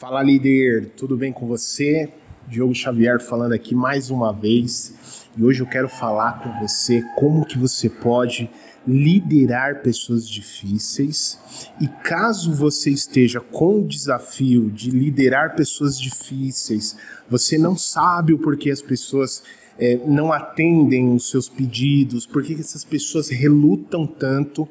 Fala 0.00 0.22
líder, 0.22 0.92
tudo 0.96 1.16
bem 1.16 1.32
com 1.32 1.48
você? 1.48 2.08
Diogo 2.46 2.72
Xavier 2.72 3.18
falando 3.20 3.52
aqui 3.52 3.74
mais 3.74 4.10
uma 4.10 4.32
vez. 4.32 4.94
E 5.36 5.42
hoje 5.42 5.60
eu 5.60 5.66
quero 5.66 5.88
falar 5.88 6.40
com 6.40 6.56
você 6.60 7.02
como 7.16 7.44
que 7.44 7.58
você 7.58 7.90
pode 7.90 8.48
liderar 8.86 9.82
pessoas 9.82 10.30
difíceis. 10.30 11.36
E 11.80 11.88
caso 11.88 12.54
você 12.54 12.90
esteja 12.90 13.40
com 13.40 13.80
o 13.80 13.88
desafio 13.88 14.70
de 14.70 14.92
liderar 14.92 15.56
pessoas 15.56 16.00
difíceis, 16.00 16.96
você 17.28 17.58
não 17.58 17.76
sabe 17.76 18.32
o 18.32 18.38
porquê 18.38 18.70
as 18.70 18.80
pessoas 18.80 19.42
é, 19.80 19.96
não 20.06 20.32
atendem 20.32 21.12
os 21.12 21.28
seus 21.28 21.48
pedidos, 21.48 22.24
por 22.24 22.44
que 22.44 22.54
essas 22.54 22.84
pessoas 22.84 23.28
relutam 23.30 24.06
tanto 24.06 24.68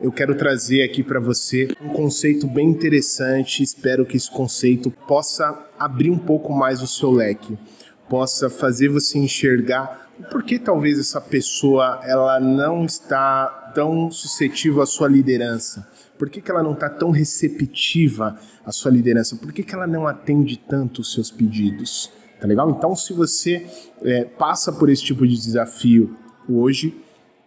eu 0.00 0.10
quero 0.10 0.34
trazer 0.34 0.82
aqui 0.82 1.02
para 1.02 1.20
você 1.20 1.68
um 1.80 1.90
conceito 1.90 2.46
bem 2.46 2.68
interessante. 2.68 3.62
Espero 3.62 4.06
que 4.06 4.16
esse 4.16 4.30
conceito 4.30 4.90
possa 4.90 5.66
abrir 5.78 6.10
um 6.10 6.18
pouco 6.18 6.52
mais 6.52 6.80
o 6.80 6.86
seu 6.86 7.10
leque, 7.10 7.58
possa 8.08 8.48
fazer 8.48 8.88
você 8.88 9.18
enxergar 9.18 10.10
por 10.30 10.42
que 10.42 10.58
talvez 10.58 10.98
essa 10.98 11.20
pessoa 11.20 12.00
ela 12.02 12.40
não 12.40 12.84
está 12.84 13.72
tão 13.74 14.10
suscetível 14.10 14.80
à 14.80 14.86
sua 14.86 15.06
liderança. 15.06 15.86
Por 16.18 16.28
que, 16.28 16.40
que 16.40 16.50
ela 16.50 16.62
não 16.62 16.72
está 16.72 16.88
tão 16.88 17.10
receptiva 17.10 18.38
à 18.64 18.72
sua 18.72 18.90
liderança? 18.90 19.36
Por 19.36 19.52
que, 19.52 19.62
que 19.62 19.74
ela 19.74 19.86
não 19.86 20.06
atende 20.06 20.58
tanto 20.58 21.00
os 21.00 21.12
seus 21.12 21.30
pedidos? 21.30 22.10
Tá 22.38 22.46
legal? 22.46 22.70
Então, 22.70 22.94
se 22.94 23.12
você 23.12 23.66
é, 24.02 24.24
passa 24.24 24.72
por 24.72 24.90
esse 24.90 25.02
tipo 25.02 25.26
de 25.26 25.34
desafio 25.34 26.14
hoje, 26.48 26.94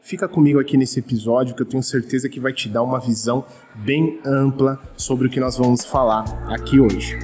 Fica 0.06 0.28
comigo 0.28 0.60
aqui 0.60 0.76
nesse 0.76 1.00
episódio 1.00 1.56
que 1.56 1.62
eu 1.62 1.66
tenho 1.66 1.82
certeza 1.82 2.28
que 2.28 2.38
vai 2.38 2.52
te 2.52 2.68
dar 2.68 2.84
uma 2.84 3.00
visão 3.00 3.46
bem 3.74 4.20
ampla 4.26 4.78
sobre 4.98 5.28
o 5.28 5.30
que 5.30 5.40
nós 5.40 5.58
vamos 5.58 5.86
falar 5.86 6.26
aqui 6.52 6.78
hoje. 6.78 7.18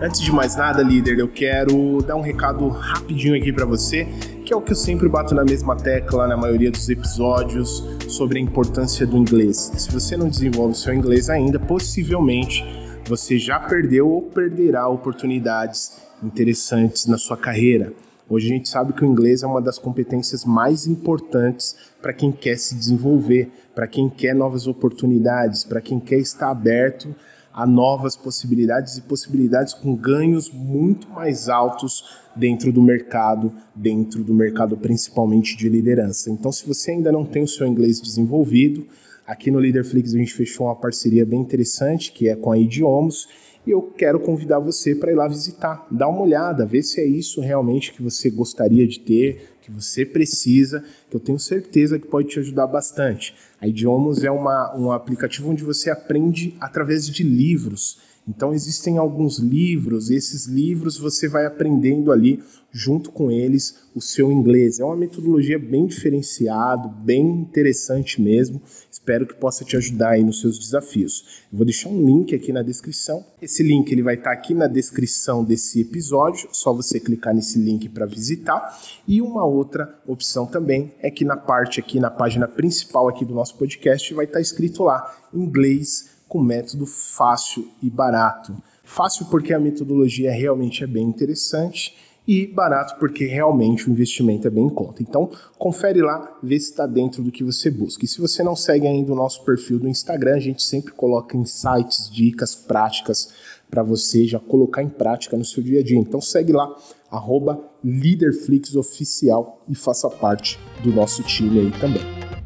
Antes 0.00 0.20
de 0.20 0.30
mais 0.30 0.54
nada, 0.54 0.84
líder, 0.84 1.18
eu 1.18 1.26
quero 1.26 2.00
dar 2.06 2.14
um 2.14 2.22
recado 2.22 2.68
rapidinho 2.68 3.36
aqui 3.36 3.52
para 3.52 3.66
você, 3.66 4.04
que 4.44 4.52
é 4.52 4.56
o 4.56 4.62
que 4.62 4.70
eu 4.70 4.76
sempre 4.76 5.08
bato 5.08 5.34
na 5.34 5.44
mesma 5.44 5.74
tecla 5.74 6.28
na 6.28 6.36
maioria 6.36 6.70
dos 6.70 6.88
episódios 6.88 7.84
sobre 8.06 8.38
a 8.38 8.40
importância 8.40 9.04
do 9.04 9.16
inglês. 9.16 9.72
Se 9.76 9.90
você 9.90 10.16
não 10.16 10.28
desenvolve 10.28 10.74
o 10.74 10.76
seu 10.76 10.94
inglês 10.94 11.28
ainda, 11.28 11.58
possivelmente 11.58 12.64
você 13.08 13.38
já 13.38 13.58
perdeu 13.58 14.08
ou 14.08 14.22
perderá 14.22 14.86
oportunidades 14.86 15.98
interessantes 16.22 17.06
na 17.06 17.16
sua 17.16 17.36
carreira. 17.36 17.92
Hoje 18.28 18.46
a 18.46 18.50
gente 18.50 18.68
sabe 18.68 18.92
que 18.92 19.02
o 19.02 19.06
inglês 19.06 19.42
é 19.42 19.46
uma 19.46 19.62
das 19.62 19.78
competências 19.78 20.44
mais 20.44 20.86
importantes 20.86 21.74
para 22.02 22.12
quem 22.12 22.30
quer 22.30 22.58
se 22.58 22.74
desenvolver, 22.74 23.50
para 23.74 23.86
quem 23.86 24.10
quer 24.10 24.34
novas 24.34 24.66
oportunidades, 24.66 25.64
para 25.64 25.80
quem 25.80 25.98
quer 25.98 26.18
estar 26.18 26.50
aberto 26.50 27.14
a 27.50 27.66
novas 27.66 28.14
possibilidades 28.14 28.98
e 28.98 29.02
possibilidades 29.02 29.72
com 29.72 29.96
ganhos 29.96 30.52
muito 30.52 31.08
mais 31.08 31.48
altos 31.48 32.04
dentro 32.36 32.70
do 32.70 32.82
mercado, 32.82 33.50
dentro 33.74 34.22
do 34.22 34.34
mercado 34.34 34.76
principalmente 34.76 35.56
de 35.56 35.68
liderança. 35.68 36.30
Então, 36.30 36.52
se 36.52 36.66
você 36.66 36.90
ainda 36.90 37.10
não 37.10 37.24
tem 37.24 37.42
o 37.42 37.48
seu 37.48 37.66
inglês 37.66 38.00
desenvolvido, 38.00 38.86
Aqui 39.28 39.50
no 39.50 39.58
Leaderflix 39.58 40.14
a 40.14 40.18
gente 40.18 40.32
fechou 40.32 40.68
uma 40.68 40.74
parceria 40.74 41.26
bem 41.26 41.38
interessante, 41.38 42.10
que 42.12 42.30
é 42.30 42.34
com 42.34 42.50
a 42.50 42.56
Idiomas, 42.56 43.28
e 43.66 43.70
eu 43.70 43.82
quero 43.82 44.18
convidar 44.18 44.58
você 44.58 44.94
para 44.94 45.12
ir 45.12 45.16
lá 45.16 45.28
visitar, 45.28 45.86
dar 45.90 46.08
uma 46.08 46.22
olhada, 46.22 46.64
ver 46.64 46.82
se 46.82 46.98
é 46.98 47.04
isso 47.04 47.42
realmente 47.42 47.92
que 47.92 48.02
você 48.02 48.30
gostaria 48.30 48.86
de 48.86 48.98
ter, 48.98 49.50
que 49.60 49.70
você 49.70 50.06
precisa, 50.06 50.82
que 51.10 51.14
eu 51.14 51.20
tenho 51.20 51.38
certeza 51.38 51.98
que 51.98 52.06
pode 52.06 52.28
te 52.28 52.38
ajudar 52.38 52.66
bastante. 52.68 53.34
A 53.60 53.68
Idiomas 53.68 54.24
é 54.24 54.30
uma, 54.30 54.74
um 54.74 54.90
aplicativo 54.90 55.50
onde 55.50 55.62
você 55.62 55.90
aprende 55.90 56.56
através 56.58 57.06
de 57.06 57.22
livros. 57.22 57.98
Então 58.28 58.52
existem 58.52 58.98
alguns 58.98 59.38
livros, 59.38 60.10
e 60.10 60.14
esses 60.14 60.46
livros 60.46 60.98
você 60.98 61.26
vai 61.26 61.46
aprendendo 61.46 62.12
ali 62.12 62.42
junto 62.70 63.10
com 63.10 63.30
eles 63.30 63.88
o 63.94 64.00
seu 64.00 64.30
inglês. 64.30 64.78
É 64.78 64.84
uma 64.84 64.96
metodologia 64.96 65.58
bem 65.58 65.86
diferenciada, 65.86 66.86
bem 66.86 67.26
interessante 67.26 68.20
mesmo. 68.20 68.60
Espero 68.90 69.26
que 69.26 69.34
possa 69.34 69.64
te 69.64 69.76
ajudar 69.76 70.10
aí 70.10 70.22
nos 70.22 70.40
seus 70.40 70.58
desafios. 70.58 71.46
Eu 71.50 71.56
vou 71.56 71.64
deixar 71.64 71.88
um 71.88 72.04
link 72.04 72.34
aqui 72.34 72.52
na 72.52 72.62
descrição. 72.62 73.24
Esse 73.40 73.62
link 73.62 73.90
ele 73.90 74.02
vai 74.02 74.14
estar 74.14 74.32
aqui 74.32 74.52
na 74.52 74.66
descrição 74.66 75.42
desse 75.42 75.80
episódio, 75.80 76.48
só 76.52 76.72
você 76.72 77.00
clicar 77.00 77.34
nesse 77.34 77.58
link 77.58 77.88
para 77.88 78.04
visitar. 78.04 78.78
E 79.06 79.22
uma 79.22 79.46
outra 79.46 79.98
opção 80.06 80.46
também 80.46 80.92
é 81.00 81.10
que 81.10 81.24
na 81.24 81.36
parte 81.36 81.80
aqui, 81.80 81.98
na 81.98 82.10
página 82.10 82.46
principal 82.46 83.08
aqui 83.08 83.24
do 83.24 83.34
nosso 83.34 83.56
podcast, 83.56 84.12
vai 84.12 84.26
estar 84.26 84.40
escrito 84.40 84.82
lá 84.82 85.16
inglês 85.32 86.17
com 86.28 86.40
método 86.40 86.86
fácil 86.86 87.68
e 87.82 87.88
barato. 87.88 88.54
Fácil 88.84 89.26
porque 89.26 89.52
a 89.52 89.58
metodologia 89.58 90.30
realmente 90.30 90.84
é 90.84 90.86
bem 90.86 91.04
interessante 91.04 91.96
e 92.28 92.46
barato 92.46 92.96
porque 92.98 93.24
realmente 93.24 93.88
o 93.88 93.90
investimento 93.90 94.46
é 94.46 94.50
bem 94.50 94.66
em 94.66 94.70
conta. 94.70 95.02
Então, 95.02 95.30
confere 95.58 96.02
lá, 96.02 96.38
vê 96.42 96.60
se 96.60 96.70
está 96.70 96.86
dentro 96.86 97.22
do 97.22 97.32
que 97.32 97.42
você 97.42 97.70
busca. 97.70 98.04
E 98.04 98.08
se 98.08 98.20
você 98.20 98.42
não 98.42 98.54
segue 98.54 98.86
ainda 98.86 99.12
o 99.12 99.16
nosso 99.16 99.42
perfil 99.46 99.78
do 99.78 99.88
Instagram, 99.88 100.34
a 100.36 100.40
gente 100.40 100.62
sempre 100.62 100.92
coloca 100.92 101.38
insights, 101.38 102.10
dicas 102.10 102.54
práticas 102.54 103.32
para 103.70 103.82
você 103.82 104.26
já 104.26 104.38
colocar 104.38 104.82
em 104.82 104.90
prática 104.90 105.38
no 105.38 105.44
seu 105.44 105.62
dia 105.62 105.80
a 105.80 105.82
dia. 105.82 105.98
Então 105.98 106.20
segue 106.20 106.52
lá, 106.52 106.74
arroba 107.10 107.62
LeaderFlixOficial 107.82 109.62
e 109.66 109.74
faça 109.74 110.10
parte 110.10 110.58
do 110.82 110.92
nosso 110.92 111.22
time 111.22 111.60
aí 111.60 111.70
também. 111.80 112.37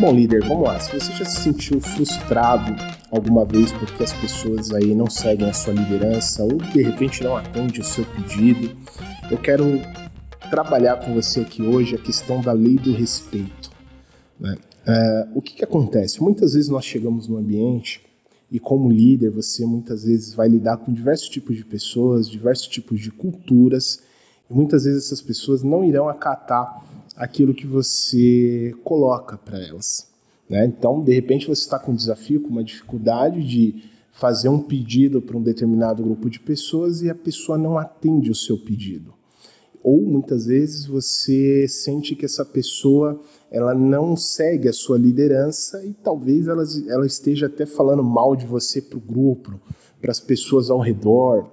Bom, 0.00 0.14
líder, 0.14 0.46
vamos 0.46 0.62
lá. 0.62 0.78
Se 0.78 0.92
você 0.92 1.12
já 1.12 1.24
se 1.24 1.40
sentiu 1.40 1.80
frustrado 1.80 2.72
alguma 3.10 3.44
vez 3.44 3.72
porque 3.72 4.04
as 4.04 4.12
pessoas 4.12 4.72
aí 4.72 4.94
não 4.94 5.10
seguem 5.10 5.50
a 5.50 5.52
sua 5.52 5.74
liderança 5.74 6.44
ou 6.44 6.56
de 6.56 6.82
repente 6.82 7.24
não 7.24 7.36
atendem 7.36 7.80
o 7.80 7.84
seu 7.84 8.04
pedido, 8.04 8.70
eu 9.28 9.36
quero 9.36 9.64
trabalhar 10.50 11.04
com 11.04 11.12
você 11.12 11.40
aqui 11.40 11.62
hoje 11.62 11.96
a 11.96 11.98
questão 11.98 12.40
da 12.40 12.52
lei 12.52 12.76
do 12.76 12.92
respeito. 12.92 13.72
Né? 14.38 14.56
Uh, 14.86 15.38
o 15.38 15.42
que, 15.42 15.54
que 15.54 15.64
acontece? 15.64 16.22
Muitas 16.22 16.52
vezes 16.52 16.68
nós 16.68 16.84
chegamos 16.84 17.26
no 17.26 17.36
ambiente 17.36 18.00
e 18.52 18.60
como 18.60 18.88
líder 18.88 19.30
você 19.30 19.66
muitas 19.66 20.04
vezes 20.04 20.32
vai 20.32 20.48
lidar 20.48 20.76
com 20.76 20.92
diversos 20.92 21.28
tipos 21.28 21.56
de 21.56 21.64
pessoas, 21.64 22.30
diversos 22.30 22.68
tipos 22.68 23.00
de 23.00 23.10
culturas 23.10 24.00
muitas 24.50 24.84
vezes 24.84 25.06
essas 25.06 25.20
pessoas 25.20 25.62
não 25.62 25.84
irão 25.84 26.08
acatar 26.08 26.84
aquilo 27.16 27.54
que 27.54 27.66
você 27.66 28.74
coloca 28.84 29.36
para 29.36 29.58
elas. 29.58 30.08
Né? 30.48 30.64
Então, 30.66 31.02
de 31.02 31.12
repente, 31.12 31.46
você 31.46 31.62
está 31.62 31.78
com 31.78 31.92
um 31.92 31.96
desafio, 31.96 32.40
com 32.40 32.48
uma 32.48 32.64
dificuldade 32.64 33.46
de 33.46 33.82
fazer 34.12 34.48
um 34.48 34.60
pedido 34.60 35.20
para 35.20 35.36
um 35.36 35.42
determinado 35.42 36.02
grupo 36.02 36.28
de 36.28 36.40
pessoas 36.40 37.02
e 37.02 37.10
a 37.10 37.14
pessoa 37.14 37.56
não 37.56 37.78
atende 37.78 38.30
o 38.30 38.34
seu 38.34 38.58
pedido. 38.58 39.14
Ou 39.82 40.02
muitas 40.02 40.46
vezes 40.46 40.86
você 40.86 41.66
sente 41.68 42.16
que 42.16 42.24
essa 42.24 42.44
pessoa 42.44 43.20
ela 43.50 43.74
não 43.74 44.16
segue 44.16 44.68
a 44.68 44.72
sua 44.72 44.98
liderança 44.98 45.84
e 45.84 45.92
talvez 45.92 46.48
ela, 46.48 46.64
ela 46.88 47.06
esteja 47.06 47.46
até 47.46 47.64
falando 47.64 48.02
mal 48.02 48.34
de 48.34 48.44
você 48.44 48.82
para 48.82 48.98
o 48.98 49.00
grupo, 49.00 49.60
para 50.00 50.10
as 50.10 50.20
pessoas 50.20 50.68
ao 50.68 50.80
redor. 50.80 51.48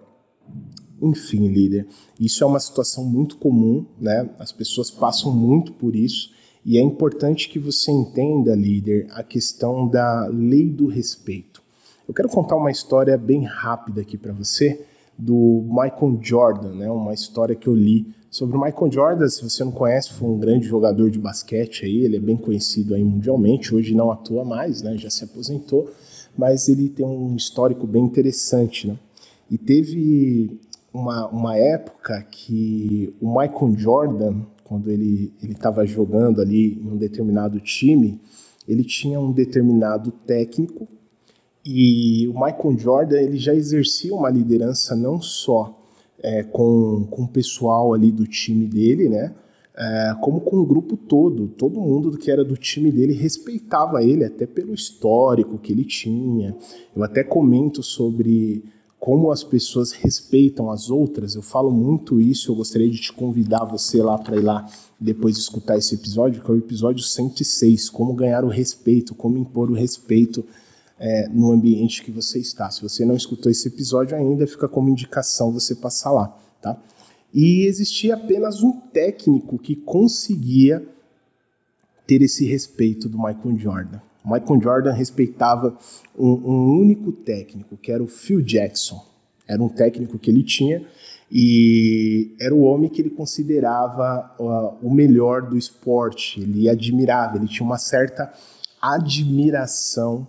Enfim, 1.02 1.48
líder, 1.48 1.88
isso 2.20 2.44
é 2.44 2.48
uma 2.48 2.60
situação 2.60 3.04
muito 3.04 3.38
comum, 3.38 3.86
né? 4.00 4.30
As 4.40 4.52
pessoas 4.52 4.90
passam 4.90 5.34
muito 5.34 5.74
por 5.74 5.96
isso 5.96 6.32
e 6.66 6.78
é 6.78 6.82
importante 6.82 7.50
que 7.50 7.60
você 7.60 7.92
entenda, 7.92 8.56
líder, 8.56 9.08
a 9.12 9.22
questão 9.22 9.88
da 9.88 10.26
lei 10.28 10.68
do 10.68 10.88
respeito. 10.88 11.62
Eu 12.08 12.14
quero 12.14 12.30
contar 12.30 12.56
uma 12.56 12.72
história 12.72 13.18
bem 13.18 13.44
rápida 13.44 14.02
aqui 14.02 14.18
para 14.18 14.34
você 14.34 14.84
do 15.18 15.64
Michael 15.68 16.20
Jordan, 16.22 16.76
né? 16.76 16.90
Uma 16.90 17.14
história 17.14 17.56
que 17.56 17.68
eu 17.68 17.76
li 17.76 18.08
sobre 18.30 18.58
o 18.58 18.62
Michael 18.62 18.92
Jordan. 18.92 19.28
Se 19.30 19.44
você 19.44 19.64
não 19.64 19.72
conhece, 19.72 20.12
foi 20.14 20.30
um 20.30 20.38
grande 20.38 20.68
jogador 20.68 21.10
de 21.10 21.20
basquete 21.20 21.86
aí. 21.86 22.04
Ele 22.04 22.18
é 22.18 22.20
bem 22.20 22.36
conhecido 22.36 22.94
aí 22.96 23.04
mundialmente. 23.04 23.74
Hoje 23.74 23.96
não 23.96 24.12
atua 24.12 24.44
mais, 24.44 24.82
né? 24.82 24.98
Já 24.98 25.10
se 25.10 25.24
aposentou, 25.24 25.92
mas 26.38 26.68
ele 26.68 26.90
tem 26.90 27.06
um 27.06 27.36
histórico 27.36 27.88
bem 27.88 28.04
interessante, 28.04 28.88
né? 28.88 28.98
E 29.50 29.58
teve 29.58 30.60
uma, 30.96 31.28
uma 31.28 31.58
época 31.58 32.22
que 32.24 33.14
o 33.22 33.28
Michael 33.28 33.78
Jordan 33.78 34.42
quando 34.66 34.90
ele 34.90 35.32
estava 35.44 35.86
jogando 35.86 36.42
ali 36.42 36.74
em 36.74 36.92
um 36.92 36.98
determinado 36.98 37.60
time, 37.60 38.20
ele 38.68 38.84
tinha 38.84 39.20
um 39.20 39.32
determinado 39.32 40.12
técnico 40.12 40.88
e 41.64 42.28
o 42.28 42.34
Michael 42.34 42.78
Jordan 42.78 43.22
ele 43.22 43.38
já 43.38 43.54
exercia 43.54 44.14
uma 44.14 44.30
liderança 44.30 44.96
não 44.96 45.22
só 45.22 45.80
é, 46.20 46.42
com, 46.42 47.06
com 47.12 47.24
o 47.24 47.28
pessoal 47.28 47.94
ali 47.94 48.12
do 48.12 48.26
time 48.26 48.66
dele, 48.66 49.08
né? 49.08 49.36
É, 49.78 50.16
como 50.22 50.42
com 50.42 50.58
o 50.58 50.66
grupo 50.66 50.98
todo, 50.98 51.48
todo 51.50 51.80
mundo 51.80 52.18
que 52.18 52.32
era 52.32 52.44
do 52.44 52.56
time 52.56 52.92
dele 52.92 53.14
respeitava 53.14 54.02
ele, 54.04 54.24
até 54.24 54.48
pelo 54.48 54.74
histórico 54.74 55.60
que 55.60 55.72
ele 55.72 55.84
tinha. 55.84 56.56
Eu 56.96 57.04
até 57.04 57.24
comento 57.24 57.84
sobre 57.84 58.64
como 59.06 59.32
as 59.32 59.44
pessoas 59.44 59.92
respeitam 59.92 60.72
as 60.72 60.90
outras. 60.90 61.36
Eu 61.36 61.44
falo 61.44 61.70
muito 61.70 62.20
isso, 62.20 62.52
eu 62.52 62.56
gostaria 62.56 62.90
de 62.90 62.98
te 62.98 63.14
convidar 63.14 63.64
você 63.64 64.02
lá 64.02 64.18
para 64.18 64.36
ir 64.36 64.42
lá 64.42 64.66
depois 65.00 65.36
de 65.36 65.42
escutar 65.42 65.78
esse 65.78 65.94
episódio, 65.94 66.42
que 66.42 66.50
é 66.50 66.54
o 66.56 66.58
episódio 66.58 67.04
106, 67.04 67.92
como 67.92 68.16
ganhar 68.16 68.44
o 68.44 68.48
respeito, 68.48 69.14
como 69.14 69.38
impor 69.38 69.70
o 69.70 69.76
respeito 69.76 70.44
é, 70.98 71.28
no 71.28 71.52
ambiente 71.52 72.04
que 72.04 72.10
você 72.10 72.40
está. 72.40 72.72
Se 72.72 72.82
você 72.82 73.06
não 73.06 73.16
escutou 73.16 73.52
esse 73.52 73.68
episódio 73.68 74.18
ainda, 74.18 74.48
fica 74.48 74.68
como 74.68 74.90
indicação 74.90 75.54
você 75.54 75.76
passar 75.76 76.12
lá, 76.12 76.36
tá? 76.60 76.76
E 77.32 77.68
existia 77.68 78.16
apenas 78.16 78.64
um 78.64 78.72
técnico 78.72 79.60
que 79.60 79.76
conseguia 79.76 80.84
ter 82.06 82.22
esse 82.22 82.46
respeito 82.46 83.10
do 83.10 83.18
Michael 83.18 83.58
Jordan. 83.58 84.00
Michael 84.26 84.62
Jordan 84.62 84.92
respeitava 84.92 85.78
um, 86.18 86.30
um, 86.30 86.80
único 86.80 87.12
técnico, 87.12 87.78
que 87.78 87.92
era 87.92 88.04
o 88.04 88.08
Phil 88.08 88.42
Jackson. 88.42 89.06
Era 89.48 89.62
um 89.62 89.70
técnico 89.70 90.18
que 90.18 90.32
ele 90.32 90.44
tinha 90.44 90.84
e 91.32 92.36
era 92.40 92.54
o 92.54 92.62
homem 92.62 92.90
que 92.90 93.02
ele 93.02 93.12
considerava 93.12 94.36
uh, 94.40 94.86
o 94.86 94.92
melhor 94.92 95.44
do 95.44 95.56
esporte. 95.56 96.42
Ele 96.42 96.68
admirava, 96.68 97.38
ele 97.38 97.48
tinha 97.48 97.66
uma 97.66 97.78
certa 97.78 98.34
admiração 98.82 100.28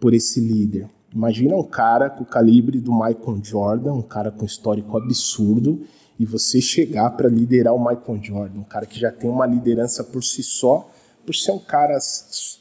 por 0.00 0.12
esse 0.12 0.40
líder. 0.40 0.88
Imagina 1.14 1.56
um 1.56 1.62
cara 1.62 2.10
com 2.10 2.24
o 2.24 2.26
calibre 2.26 2.80
do 2.80 2.92
Michael 2.92 3.40
Jordan, 3.42 3.94
um 3.94 4.02
cara 4.02 4.30
com 4.30 4.44
histórico 4.44 4.98
absurdo, 4.98 5.82
e 6.18 6.26
você 6.26 6.60
chegar 6.60 7.10
para 7.10 7.28
liderar 7.28 7.74
o 7.74 7.78
Michael 7.78 8.22
Jordan, 8.22 8.60
um 8.60 8.64
cara 8.64 8.86
que 8.86 8.98
já 8.98 9.12
tem 9.12 9.30
uma 9.30 9.46
liderança 9.46 10.02
por 10.02 10.24
si 10.24 10.42
só 10.42 10.90
por 11.26 11.34
ser 11.34 11.50
um 11.50 11.58
cara 11.58 11.98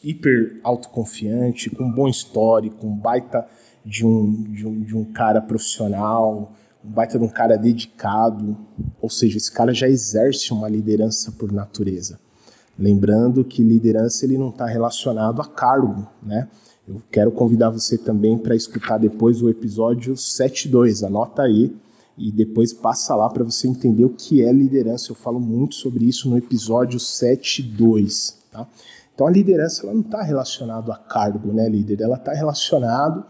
hiper 0.03 0.59
autoconfiante, 0.63 1.69
com 1.69 1.83
um 1.83 1.91
bom 1.91 2.07
histórico, 2.07 2.87
um 2.87 2.97
baita 2.97 3.47
de 3.85 4.05
um, 4.05 4.33
de 4.51 4.67
um, 4.67 4.81
de 4.81 4.97
um 4.97 5.05
cara 5.05 5.39
profissional, 5.39 6.51
um 6.83 6.89
baita 6.89 7.19
de 7.19 7.23
um 7.23 7.29
cara 7.29 7.55
dedicado, 7.55 8.57
ou 8.99 9.09
seja, 9.09 9.37
esse 9.37 9.51
cara 9.51 9.73
já 9.73 9.87
exerce 9.87 10.51
uma 10.51 10.67
liderança 10.67 11.31
por 11.31 11.51
natureza. 11.51 12.19
Lembrando 12.77 13.45
que 13.45 13.63
liderança 13.63 14.25
ele 14.25 14.37
não 14.37 14.49
está 14.49 14.65
relacionado 14.65 15.41
a 15.41 15.45
cargo, 15.45 16.07
né? 16.21 16.47
Eu 16.87 17.01
quero 17.09 17.31
convidar 17.31 17.69
você 17.69 17.97
também 17.97 18.37
para 18.37 18.55
escutar 18.55 18.97
depois 18.97 19.41
o 19.41 19.49
episódio 19.49 20.17
72, 20.17 21.03
anota 21.03 21.43
aí 21.43 21.73
e 22.17 22.31
depois 22.31 22.73
passa 22.73 23.15
lá 23.15 23.29
para 23.29 23.43
você 23.43 23.67
entender 23.67 24.05
o 24.05 24.09
que 24.09 24.41
é 24.41 24.51
liderança. 24.51 25.11
Eu 25.11 25.15
falo 25.15 25.39
muito 25.39 25.75
sobre 25.75 26.05
isso 26.05 26.29
no 26.29 26.37
episódio 26.37 26.99
72. 26.99 28.37
Tá? 28.51 28.67
Então 29.13 29.27
a 29.27 29.31
liderança 29.31 29.83
ela 29.83 29.93
não 29.93 30.01
está 30.01 30.21
relacionada 30.21 30.93
a 30.93 30.97
cargo, 30.97 31.51
né, 31.51 31.67
líder? 31.67 32.01
Ela 32.01 32.17
está 32.17 32.33
relacionada 32.33 33.25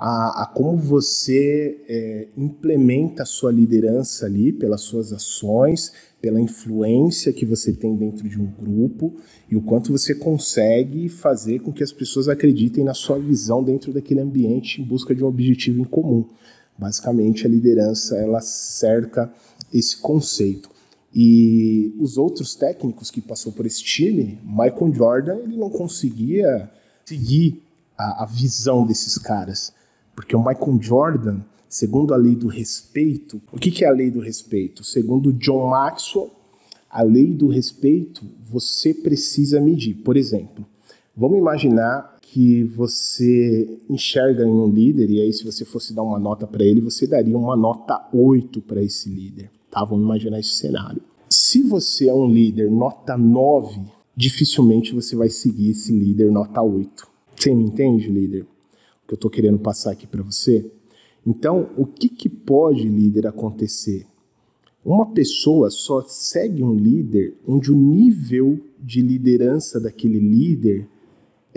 a, 0.00 0.42
a, 0.42 0.46
como 0.46 0.76
você 0.76 1.80
é, 1.88 2.28
implementa 2.36 3.24
a 3.24 3.26
sua 3.26 3.50
liderança 3.50 4.26
ali 4.26 4.52
pelas 4.52 4.82
suas 4.82 5.12
ações, 5.12 5.92
pela 6.20 6.40
influência 6.40 7.32
que 7.32 7.44
você 7.44 7.72
tem 7.72 7.96
dentro 7.96 8.28
de 8.28 8.40
um 8.40 8.46
grupo 8.46 9.16
e 9.50 9.56
o 9.56 9.60
quanto 9.60 9.90
você 9.90 10.14
consegue 10.14 11.08
fazer 11.08 11.60
com 11.60 11.72
que 11.72 11.82
as 11.82 11.92
pessoas 11.92 12.28
acreditem 12.28 12.84
na 12.84 12.94
sua 12.94 13.18
visão 13.18 13.62
dentro 13.62 13.92
daquele 13.92 14.20
ambiente 14.20 14.80
em 14.80 14.84
busca 14.84 15.12
de 15.12 15.24
um 15.24 15.26
objetivo 15.26 15.80
em 15.80 15.84
comum. 15.84 16.28
Basicamente, 16.78 17.44
a 17.44 17.50
liderança 17.50 18.16
ela 18.16 18.40
cerca 18.40 19.32
esse 19.74 19.96
conceito. 19.96 20.70
E 21.12 21.92
os 21.98 22.16
outros 22.16 22.54
técnicos 22.54 23.10
que 23.10 23.20
passou 23.20 23.52
por 23.52 23.66
esse 23.66 23.82
time, 23.82 24.38
Michael 24.44 24.94
Jordan, 24.94 25.36
ele 25.38 25.56
não 25.56 25.70
conseguia 25.70 26.70
seguir 27.04 27.62
a, 27.96 28.22
a 28.22 28.26
visão 28.26 28.86
desses 28.86 29.18
caras. 29.18 29.72
Porque 30.14 30.36
o 30.36 30.38
Michael 30.38 30.78
Jordan, 30.80 31.40
segundo 31.68 32.14
a 32.14 32.16
lei 32.16 32.36
do 32.36 32.46
respeito, 32.46 33.40
o 33.50 33.58
que, 33.58 33.70
que 33.70 33.84
é 33.84 33.88
a 33.88 33.92
lei 33.92 34.10
do 34.10 34.20
respeito? 34.20 34.84
Segundo 34.84 35.32
John 35.32 35.68
Maxwell, 35.68 36.30
a 36.90 37.02
lei 37.02 37.32
do 37.34 37.48
respeito 37.48 38.24
você 38.48 38.94
precisa 38.94 39.60
medir. 39.60 39.94
Por 39.96 40.16
exemplo, 40.16 40.66
vamos 41.16 41.38
imaginar 41.38 42.17
que 42.30 42.62
você 42.62 43.78
enxerga 43.88 44.44
em 44.44 44.50
um 44.50 44.68
líder, 44.68 45.10
e 45.10 45.20
aí, 45.22 45.32
se 45.32 45.44
você 45.44 45.64
fosse 45.64 45.94
dar 45.94 46.02
uma 46.02 46.18
nota 46.18 46.46
para 46.46 46.62
ele, 46.62 46.80
você 46.80 47.06
daria 47.06 47.36
uma 47.36 47.56
nota 47.56 48.06
8 48.12 48.60
para 48.60 48.82
esse 48.82 49.08
líder. 49.08 49.50
Tá? 49.70 49.82
Vamos 49.82 50.04
imaginar 50.04 50.38
esse 50.38 50.50
cenário. 50.50 51.00
Se 51.30 51.62
você 51.62 52.08
é 52.08 52.14
um 52.14 52.30
líder 52.30 52.70
nota 52.70 53.16
9, 53.16 53.80
dificilmente 54.14 54.94
você 54.94 55.16
vai 55.16 55.30
seguir 55.30 55.70
esse 55.70 55.90
líder 55.90 56.30
nota 56.30 56.60
8. 56.60 57.08
Você 57.34 57.54
me 57.54 57.64
entende, 57.64 58.10
líder? 58.10 58.42
O 58.42 58.46
que 59.08 59.14
eu 59.14 59.16
estou 59.16 59.30
querendo 59.30 59.58
passar 59.58 59.92
aqui 59.92 60.06
para 60.06 60.22
você? 60.22 60.70
Então, 61.26 61.70
o 61.78 61.86
que, 61.86 62.10
que 62.10 62.28
pode, 62.28 62.86
líder, 62.86 63.26
acontecer? 63.26 64.06
Uma 64.84 65.06
pessoa 65.06 65.70
só 65.70 66.02
segue 66.02 66.62
um 66.62 66.74
líder 66.74 67.34
onde 67.46 67.72
o 67.72 67.76
nível 67.76 68.60
de 68.78 69.00
liderança 69.00 69.80
daquele 69.80 70.18
líder 70.18 70.86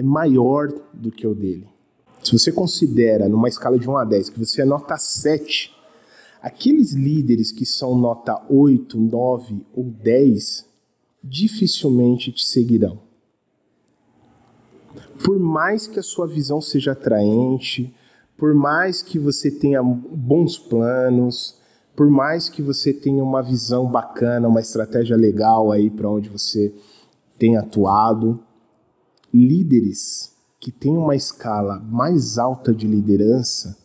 é 0.01 0.03
maior 0.03 0.67
do 0.93 1.11
que 1.11 1.25
o 1.25 1.33
dele. 1.33 1.67
Se 2.23 2.33
você 2.33 2.51
considera, 2.51 3.29
numa 3.29 3.47
escala 3.47 3.79
de 3.79 3.89
1 3.89 3.97
a 3.97 4.03
10, 4.03 4.29
que 4.29 4.39
você 4.39 4.61
é 4.61 4.65
nota 4.65 4.97
7, 4.97 5.71
Aqueles 6.41 6.93
líderes 6.93 7.51
que 7.51 7.67
são 7.67 7.95
nota 7.95 8.41
8, 8.49 8.97
9 8.97 9.63
ou 9.75 9.83
10 9.83 10.65
dificilmente 11.23 12.31
te 12.31 12.43
seguirão. 12.43 12.99
Por 15.23 15.37
mais 15.37 15.85
que 15.85 15.99
a 15.99 16.03
sua 16.03 16.25
visão 16.25 16.59
seja 16.59 16.93
atraente, 16.93 17.93
por 18.35 18.55
mais 18.55 19.03
que 19.03 19.19
você 19.19 19.51
tenha 19.51 19.83
bons 19.83 20.57
planos, 20.57 21.59
por 21.95 22.09
mais 22.09 22.49
que 22.49 22.63
você 22.63 22.91
tenha 22.91 23.23
uma 23.23 23.43
visão 23.43 23.85
bacana, 23.85 24.47
uma 24.47 24.61
estratégia 24.61 25.15
legal 25.15 25.71
aí 25.71 25.91
para 25.91 26.09
onde 26.09 26.27
você 26.27 26.73
tem 27.37 27.55
atuado, 27.55 28.39
líderes 29.33 30.33
que 30.59 30.71
têm 30.71 30.95
uma 30.95 31.15
escala 31.15 31.79
mais 31.79 32.37
alta 32.37 32.73
de 32.73 32.87
liderança 32.87 33.81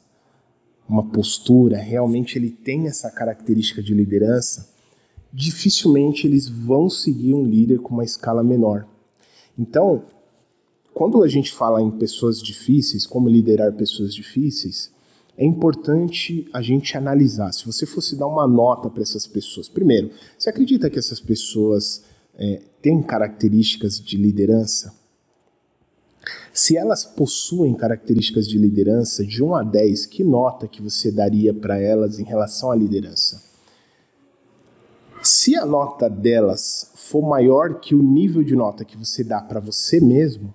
uma 0.88 1.04
postura, 1.04 1.78
realmente 1.78 2.38
ele 2.38 2.50
tem 2.50 2.86
essa 2.86 3.10
característica 3.10 3.82
de 3.82 3.92
liderança, 3.92 4.68
dificilmente 5.32 6.26
eles 6.26 6.48
vão 6.48 6.88
seguir 6.88 7.34
um 7.34 7.44
líder 7.44 7.80
com 7.80 7.94
uma 7.94 8.04
escala 8.04 8.42
menor. 8.42 8.86
Então, 9.58 10.04
quando 10.94 11.22
a 11.22 11.28
gente 11.28 11.52
fala 11.52 11.82
em 11.82 11.90
pessoas 11.90 12.40
difíceis, 12.40 13.06
como 13.06 13.28
liderar 13.28 13.72
pessoas 13.72 14.14
difíceis, 14.14 14.94
é 15.36 15.44
importante 15.44 16.48
a 16.52 16.62
gente 16.62 16.96
analisar. 16.96 17.52
Se 17.52 17.66
você 17.66 17.84
fosse 17.84 18.16
dar 18.16 18.26
uma 18.26 18.46
nota 18.46 18.88
para 18.88 19.02
essas 19.02 19.26
pessoas, 19.26 19.68
primeiro, 19.68 20.10
você 20.38 20.48
acredita 20.48 20.88
que 20.88 20.98
essas 20.98 21.20
pessoas 21.20 22.04
é, 22.38 22.62
têm 22.80 23.02
características 23.02 24.00
de 24.00 24.16
liderança? 24.16 24.94
Se 26.52 26.76
elas 26.76 27.04
possuem 27.04 27.74
características 27.74 28.48
de 28.48 28.58
liderança, 28.58 29.24
de 29.24 29.42
1 29.42 29.54
a 29.54 29.62
10, 29.62 30.06
que 30.06 30.24
nota 30.24 30.66
que 30.66 30.82
você 30.82 31.10
daria 31.10 31.52
para 31.52 31.78
elas 31.78 32.18
em 32.18 32.24
relação 32.24 32.70
à 32.70 32.76
liderança? 32.76 33.42
Se 35.22 35.56
a 35.56 35.66
nota 35.66 36.08
delas 36.08 36.92
for 36.94 37.22
maior 37.22 37.80
que 37.80 37.94
o 37.94 38.02
nível 38.02 38.42
de 38.42 38.54
nota 38.54 38.84
que 38.84 38.96
você 38.96 39.24
dá 39.24 39.40
para 39.40 39.60
você 39.60 40.00
mesmo, 40.00 40.54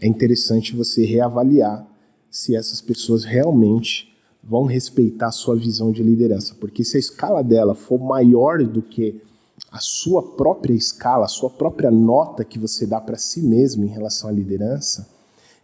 é 0.00 0.06
interessante 0.06 0.76
você 0.76 1.04
reavaliar 1.04 1.86
se 2.30 2.54
essas 2.54 2.80
pessoas 2.80 3.24
realmente 3.24 4.14
vão 4.42 4.64
respeitar 4.64 5.28
a 5.28 5.32
sua 5.32 5.56
visão 5.56 5.90
de 5.90 6.02
liderança, 6.02 6.54
porque 6.60 6.84
se 6.84 6.96
a 6.96 7.00
escala 7.00 7.42
dela 7.42 7.74
for 7.74 7.98
maior 7.98 8.62
do 8.62 8.82
que 8.82 9.22
a 9.74 9.80
sua 9.80 10.22
própria 10.22 10.72
escala, 10.72 11.24
a 11.24 11.28
sua 11.28 11.50
própria 11.50 11.90
nota 11.90 12.44
que 12.44 12.60
você 12.60 12.86
dá 12.86 13.00
para 13.00 13.18
si 13.18 13.42
mesmo 13.42 13.84
em 13.84 13.88
relação 13.88 14.30
à 14.30 14.32
liderança, 14.32 15.08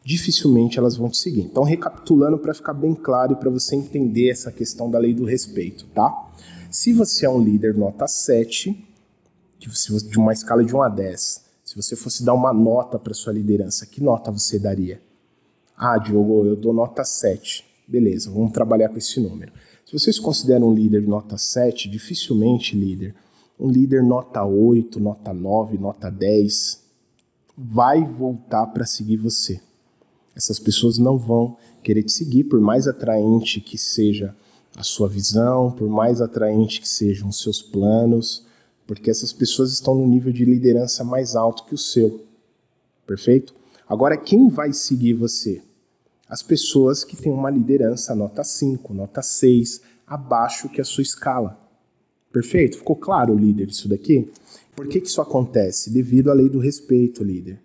dificilmente 0.04 0.80
elas 0.80 0.96
vão 0.96 1.08
te 1.08 1.16
seguir. 1.16 1.42
Então, 1.42 1.62
recapitulando 1.62 2.36
para 2.36 2.52
ficar 2.52 2.74
bem 2.74 2.92
claro 2.92 3.34
e 3.34 3.36
para 3.36 3.48
você 3.48 3.76
entender 3.76 4.28
essa 4.28 4.50
questão 4.50 4.90
da 4.90 4.98
lei 4.98 5.14
do 5.14 5.24
respeito, 5.24 5.86
tá? 5.94 6.28
Se 6.72 6.92
você 6.92 7.24
é 7.24 7.30
um 7.30 7.40
líder 7.40 7.76
nota 7.76 8.08
7, 8.08 8.84
de 9.60 10.18
uma 10.18 10.32
escala 10.32 10.64
de 10.64 10.74
1 10.74 10.82
a 10.82 10.88
10, 10.88 11.44
se 11.64 11.76
você 11.76 11.94
fosse 11.94 12.24
dar 12.24 12.34
uma 12.34 12.52
nota 12.52 12.98
para 12.98 13.14
sua 13.14 13.32
liderança, 13.32 13.86
que 13.86 14.02
nota 14.02 14.32
você 14.32 14.58
daria? 14.58 15.00
Ah, 15.76 15.96
Diogo, 15.98 16.44
eu 16.46 16.56
dou 16.56 16.72
nota 16.72 17.04
7. 17.04 17.64
Beleza, 17.86 18.28
vamos 18.28 18.50
trabalhar 18.50 18.88
com 18.88 18.98
esse 18.98 19.20
número. 19.20 19.52
Se 19.86 19.92
você 19.92 20.12
se 20.12 20.20
considera 20.20 20.64
um 20.64 20.74
líder 20.74 21.02
de 21.02 21.06
nota 21.06 21.38
7, 21.38 21.88
dificilmente 21.88 22.76
líder 22.76 23.14
um 23.60 23.68
líder 23.68 24.02
nota 24.02 24.44
8, 24.44 24.98
nota 24.98 25.32
9, 25.32 25.78
nota 25.78 26.10
10 26.10 26.80
vai 27.56 28.04
voltar 28.04 28.66
para 28.68 28.86
seguir 28.86 29.18
você. 29.18 29.60
Essas 30.34 30.58
pessoas 30.58 30.96
não 30.96 31.18
vão 31.18 31.56
querer 31.82 32.02
te 32.02 32.12
seguir, 32.12 32.44
por 32.44 32.58
mais 32.60 32.88
atraente 32.88 33.60
que 33.60 33.76
seja 33.76 34.34
a 34.74 34.82
sua 34.82 35.08
visão, 35.08 35.70
por 35.70 35.88
mais 35.88 36.22
atraente 36.22 36.80
que 36.80 36.88
sejam 36.88 37.28
os 37.28 37.42
seus 37.42 37.60
planos, 37.60 38.46
porque 38.86 39.10
essas 39.10 39.32
pessoas 39.32 39.72
estão 39.72 39.94
no 39.94 40.06
nível 40.06 40.32
de 40.32 40.44
liderança 40.44 41.04
mais 41.04 41.36
alto 41.36 41.64
que 41.66 41.74
o 41.74 41.78
seu. 41.78 42.24
Perfeito? 43.06 43.54
Agora, 43.86 44.16
quem 44.16 44.48
vai 44.48 44.72
seguir 44.72 45.12
você? 45.14 45.62
as 46.30 46.44
pessoas 46.44 47.02
que 47.02 47.16
têm 47.16 47.32
uma 47.32 47.50
liderança 47.50 48.14
nota 48.14 48.44
5, 48.44 48.94
nota 48.94 49.20
6, 49.20 49.82
abaixo 50.06 50.68
que 50.68 50.80
a 50.80 50.84
sua 50.84 51.02
escala. 51.02 51.58
Perfeito? 52.32 52.78
Ficou 52.78 52.96
claro, 52.96 53.34
líder, 53.36 53.68
isso 53.68 53.88
daqui? 53.88 54.30
Por 54.74 54.86
que, 54.86 55.00
que 55.00 55.08
isso 55.08 55.20
acontece? 55.20 55.90
Devido 55.90 56.30
à 56.30 56.34
lei 56.34 56.48
do 56.48 56.58
respeito, 56.58 57.24
líder. 57.24 57.58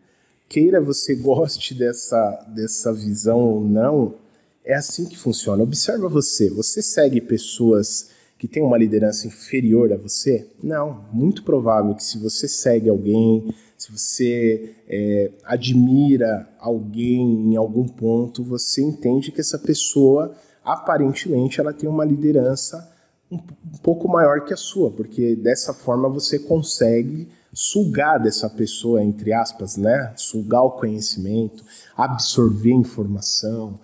Queira 0.49 0.81
você 0.81 1.15
goste 1.15 1.73
dessa, 1.73 2.45
dessa 2.53 2.91
visão 2.91 3.39
ou 3.39 3.63
não, 3.63 4.15
é 4.63 4.73
assim 4.73 5.05
que 5.05 5.17
funciona. 5.17 5.63
Observa 5.63 6.09
você. 6.09 6.49
Você 6.49 6.81
segue 6.81 7.21
pessoas 7.21 8.09
que 8.37 8.47
têm 8.47 8.63
uma 8.63 8.77
liderança 8.77 9.27
inferior 9.27 9.93
a 9.93 9.97
você? 9.97 10.47
Não. 10.61 11.05
Muito 11.13 11.43
provável 11.43 11.93
que 11.95 12.03
se 12.03 12.17
você 12.17 12.47
segue 12.47 12.89
alguém, 12.89 13.53
se 13.77 13.91
você 13.91 14.75
é, 14.87 15.31
admira 15.43 16.49
alguém 16.59 17.21
em 17.21 17.55
algum 17.55 17.87
ponto, 17.87 18.43
você 18.43 18.81
entende 18.81 19.31
que 19.31 19.41
essa 19.41 19.59
pessoa, 19.59 20.35
aparentemente, 20.63 21.59
ela 21.59 21.71
tem 21.71 21.87
uma 21.87 22.03
liderança 22.03 22.94
um, 23.35 23.75
um 23.75 23.77
pouco 23.79 24.07
maior 24.07 24.45
que 24.45 24.53
a 24.53 24.57
sua, 24.57 24.91
porque 24.91 25.35
dessa 25.35 25.73
forma 25.73 26.09
você 26.09 26.39
consegue 26.39 27.27
sugar 27.53 28.17
dessa 28.19 28.49
pessoa, 28.49 29.01
entre 29.01 29.31
aspas, 29.31 29.77
né? 29.77 30.13
Sugar 30.17 30.63
o 30.63 30.71
conhecimento, 30.71 31.63
absorver 31.95 32.73
informação, 32.73 33.79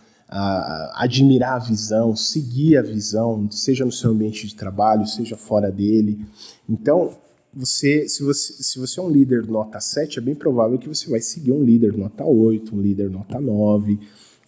admirar 0.96 1.56
a 1.56 1.60
visão, 1.60 2.16
seguir 2.16 2.78
a 2.78 2.82
visão, 2.82 3.50
seja 3.52 3.86
no 3.86 3.92
seu 3.92 4.12
ambiente 4.12 4.48
de 4.48 4.56
trabalho, 4.56 5.06
seja 5.06 5.38
fora 5.38 5.72
dele. 5.72 6.26
Então, 6.70 7.18
você, 7.54 8.08
se 8.08 8.24
você, 8.24 8.54
se 8.64 8.80
você 8.80 9.00
é 9.00 9.04
um 9.04 9.10
líder 9.10 9.46
nota 9.48 9.80
7, 9.80 10.20
é 10.20 10.22
bem 10.22 10.36
provável 10.36 10.78
que 10.78 10.88
você 10.88 11.10
vai 11.10 11.20
seguir 11.20 11.52
um 11.52 11.64
líder 11.64 11.98
nota 11.98 12.24
8, 12.24 12.74
um 12.74 12.82
líder 12.82 13.10
nota 13.10 13.42
9, 13.42 14.00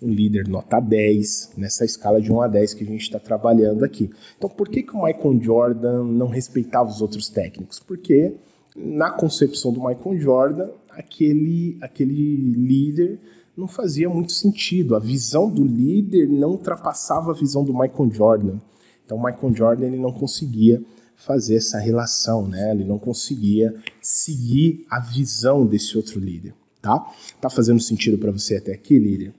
um 0.04 0.12
líder 0.12 0.48
nota 0.48 0.80
10, 0.80 1.54
nessa 1.58 1.86
escala 1.86 2.22
de 2.22 2.32
1 2.32 2.42
a 2.42 2.48
10 2.48 2.74
que 2.74 2.84
a 2.84 2.88
gente 2.88 3.02
está 3.02 3.20
trabalhando 3.20 3.86
aqui. 3.86 4.10
Então, 4.38 4.50
por 4.50 4.68
que, 4.68 4.84
que 4.84 4.94
o 4.94 5.04
Michael 5.04 5.42
Jordan 5.42 6.04
não 6.04 6.28
respeitava 6.28 6.90
os 6.90 7.02
outros 7.02 7.30
técnicos? 7.30 7.80
Porque, 7.80 8.34
na 8.76 9.12
concepção 9.12 9.72
do 9.72 9.80
Michael 9.80 10.20
Jordan, 10.20 10.70
aquele, 10.90 11.78
aquele 11.82 12.36
líder 12.36 13.20
não 13.56 13.68
fazia 13.68 14.10
muito 14.10 14.34
sentido. 14.34 14.96
A 14.96 15.00
visão 15.00 15.50
do 15.50 15.64
líder 15.64 16.28
não 16.28 16.52
ultrapassava 16.52 17.32
a 17.32 17.36
visão 17.36 17.64
do 17.64 17.74
Michael 17.74 18.12
Jordan. 18.12 18.60
Então, 19.06 19.18
o 19.18 19.24
Michael 19.24 19.56
Jordan 19.56 19.86
ele 19.86 20.00
não 20.00 20.12
conseguia 20.12 20.84
fazer 21.16 21.56
essa 21.56 21.80
relação, 21.80 22.48
né? 22.48 22.72
Ele 22.72 22.84
não 22.84 23.00
conseguia 23.00 23.74
seguir 24.02 24.86
a 24.90 25.00
visão 25.00 25.66
desse 25.66 25.96
outro 25.96 26.20
líder, 26.20 26.54
tá? 26.82 27.06
Tá 27.40 27.50
fazendo 27.50 27.80
sentido 27.80 28.18
para 28.18 28.32
você 28.32 28.58
até 28.58 28.74
aqui, 28.74 29.00
líder? 29.00 29.34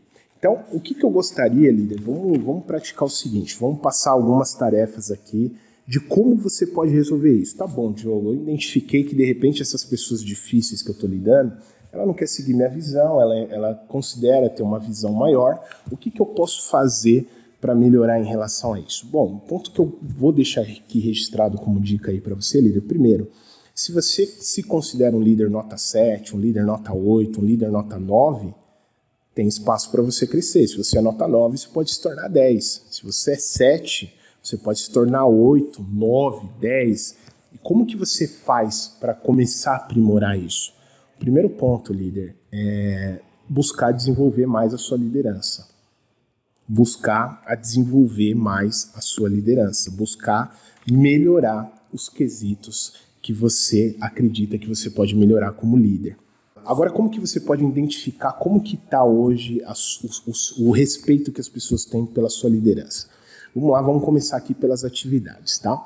Então, 0.45 0.63
o 0.73 0.79
que, 0.79 0.95
que 0.95 1.03
eu 1.03 1.09
gostaria, 1.09 1.73
líder? 1.73 2.03
Vamos, 2.03 2.37
vamos 2.45 2.67
praticar 2.67 3.05
o 3.05 3.11
seguinte: 3.11 3.57
vamos 3.59 3.81
passar 3.81 4.11
algumas 4.11 4.53
tarefas 4.53 5.11
aqui 5.11 5.57
de 5.89 5.99
como 5.99 6.37
você 6.37 6.67
pode 6.67 6.93
resolver 6.93 7.33
isso. 7.33 7.57
Tá 7.57 7.67
bom, 7.67 7.91
Diogo, 7.91 8.29
eu 8.29 8.35
identifiquei 8.35 9.05
que 9.05 9.15
de 9.15 9.25
repente 9.25 9.63
essas 9.63 9.83
pessoas 9.83 10.23
difíceis 10.23 10.83
que 10.83 10.91
eu 10.91 10.93
estou 10.93 11.09
lidando, 11.09 11.57
ela 11.91 12.05
não 12.05 12.13
quer 12.13 12.29
seguir 12.29 12.53
minha 12.53 12.69
visão, 12.69 13.19
ela, 13.23 13.35
ela 13.35 13.75
considera 13.89 14.51
ter 14.51 14.63
uma 14.63 14.79
visão 14.79 15.15
maior. 15.15 15.65
O 15.91 15.97
que, 15.97 16.11
que 16.11 16.21
eu 16.21 16.27
posso 16.27 16.69
fazer 16.69 17.27
para 17.59 17.75
melhorar 17.75 18.21
em 18.21 18.27
relação 18.27 18.75
a 18.75 18.81
isso? 18.81 19.07
Bom, 19.07 19.37
o 19.37 19.41
ponto 19.41 19.71
que 19.71 19.79
eu 19.79 19.99
vou 20.03 20.31
deixar 20.31 20.61
aqui 20.61 21.01
registrado 21.01 21.57
como 21.57 21.81
dica 21.81 22.11
aí 22.11 22.21
para 22.21 22.35
você, 22.35 22.61
líder, 22.61 22.83
primeiro, 22.83 23.31
se 23.75 23.93
você 23.93 24.27
se 24.27 24.63
considera 24.63 25.17
um 25.17 25.23
líder 25.23 25.49
nota 25.49 25.79
7, 25.79 26.37
um 26.37 26.39
líder 26.39 26.67
nota 26.67 26.93
8, 26.93 27.41
um 27.41 27.45
líder 27.45 27.71
nota 27.71 27.99
9, 27.99 28.53
tem 29.35 29.49
espaço 29.49 29.91
para 29.91 30.03
você 30.03 30.27
crescer. 30.27 30.67
Se 30.69 30.77
você 30.77 30.99
é 30.99 31.01
nota 31.01 31.27
9, 31.27 31.59
você 31.59 31.69
pode 31.69 31.91
se 31.91 32.01
tornar 32.01 32.29
10. 32.29 32.87
Se 32.91 33.03
você 33.03 33.33
é 33.33 33.37
7, 33.37 34.15
você 34.43 34.57
pode 34.57 34.81
se 34.81 34.91
tornar 34.91 35.27
8, 35.27 35.83
9, 35.83 36.49
10. 36.61 37.17
E 37.53 37.59
como 37.59 37.87
que 37.87 37.97
você 37.97 38.29
faz 38.29 38.97
para 39.01 39.15
começar 39.15 39.73
a 39.73 39.77
aprimorar 39.77 40.39
isso? 40.39 40.73
O 41.17 41.19
primeiro 41.19 41.51
ponto, 41.51 41.93
líder, 41.93 42.37
é 42.53 43.21
buscar 43.49 43.93
desenvolver 43.93 44.47
mais 44.47 44.73
a 44.73 44.79
sua 44.79 44.97
liderança 44.97 45.75
buscar 46.67 47.43
a 47.47 47.55
desenvolver 47.55 48.35
mais 48.35 48.91
a 48.95 49.01
sua 49.01 49.29
liderança, 49.29 49.91
buscar 49.91 50.59
melhorar 50.91 51.87
os 51.93 52.09
quesitos 52.09 52.95
que 53.23 53.33
você 53.33 53.97
acredita 54.01 54.59
que 54.59 54.69
você 54.69 54.91
pode 54.91 55.15
melhorar 55.15 55.53
como 55.53 55.77
líder. 55.77 56.17
Agora, 56.65 56.91
como 56.91 57.11
que 57.11 57.21
você 57.21 57.41
pode 57.41 57.65
identificar 57.65 58.33
como 58.33 58.63
que 58.63 58.77
está 58.77 59.05
hoje 59.05 59.63
a, 59.65 59.73
o, 59.73 60.69
o, 60.69 60.71
respeito 60.71 61.33
que 61.33 61.41
as 61.41 61.49
pessoas 61.49 61.85
têm 61.85 62.07
pela 62.07 62.29
sua 62.29 62.51
liderança? 62.51 63.09
Vamos 63.55 63.71
lá, 63.71 63.83
vamos 63.83 64.05
começar 64.05 64.37
aqui 64.37 64.55
pelas 64.55 64.85
atividades, 64.85 65.59
tá? 65.59 65.77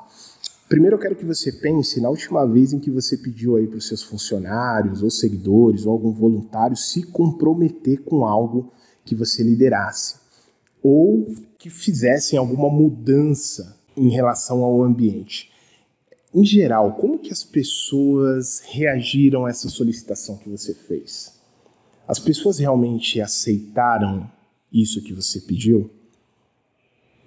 Primeiro 0.67 0.95
eu 0.95 0.99
quero 0.99 1.15
que 1.15 1.25
você 1.25 1.51
pense 1.51 1.99
na 1.99 2.09
última 2.09 2.45
vez 2.45 2.73
em 2.73 2.79
que 2.79 2.91
você 2.91 3.17
pediu 3.17 3.55
aí 3.55 3.67
para 3.67 3.77
os 3.77 3.87
seus 3.87 4.03
funcionários, 4.03 5.03
ou 5.03 5.09
seguidores, 5.09 5.85
ou 5.85 5.91
algum 5.91 6.11
voluntário 6.11 6.77
se 6.77 7.03
comprometer 7.03 8.01
com 8.03 8.25
algo 8.25 8.71
que 9.03 9.15
você 9.15 9.43
liderasse 9.43 10.19
ou 10.81 11.27
que 11.57 11.69
fizessem 11.69 12.39
alguma 12.39 12.69
mudança 12.69 13.77
em 13.95 14.09
relação 14.09 14.63
ao 14.63 14.83
ambiente. 14.83 15.51
Em 16.33 16.45
geral, 16.45 16.93
como 16.93 17.17
que 17.17 17.33
as 17.33 17.43
pessoas 17.43 18.61
reagiram 18.65 19.45
a 19.45 19.49
essa 19.49 19.67
solicitação 19.67 20.37
que 20.37 20.49
você 20.49 20.73
fez? 20.73 21.33
As 22.07 22.19
pessoas 22.19 22.59
realmente 22.59 23.19
aceitaram 23.19 24.29
isso 24.71 25.01
que 25.01 25.13
você 25.13 25.41
pediu? 25.41 25.89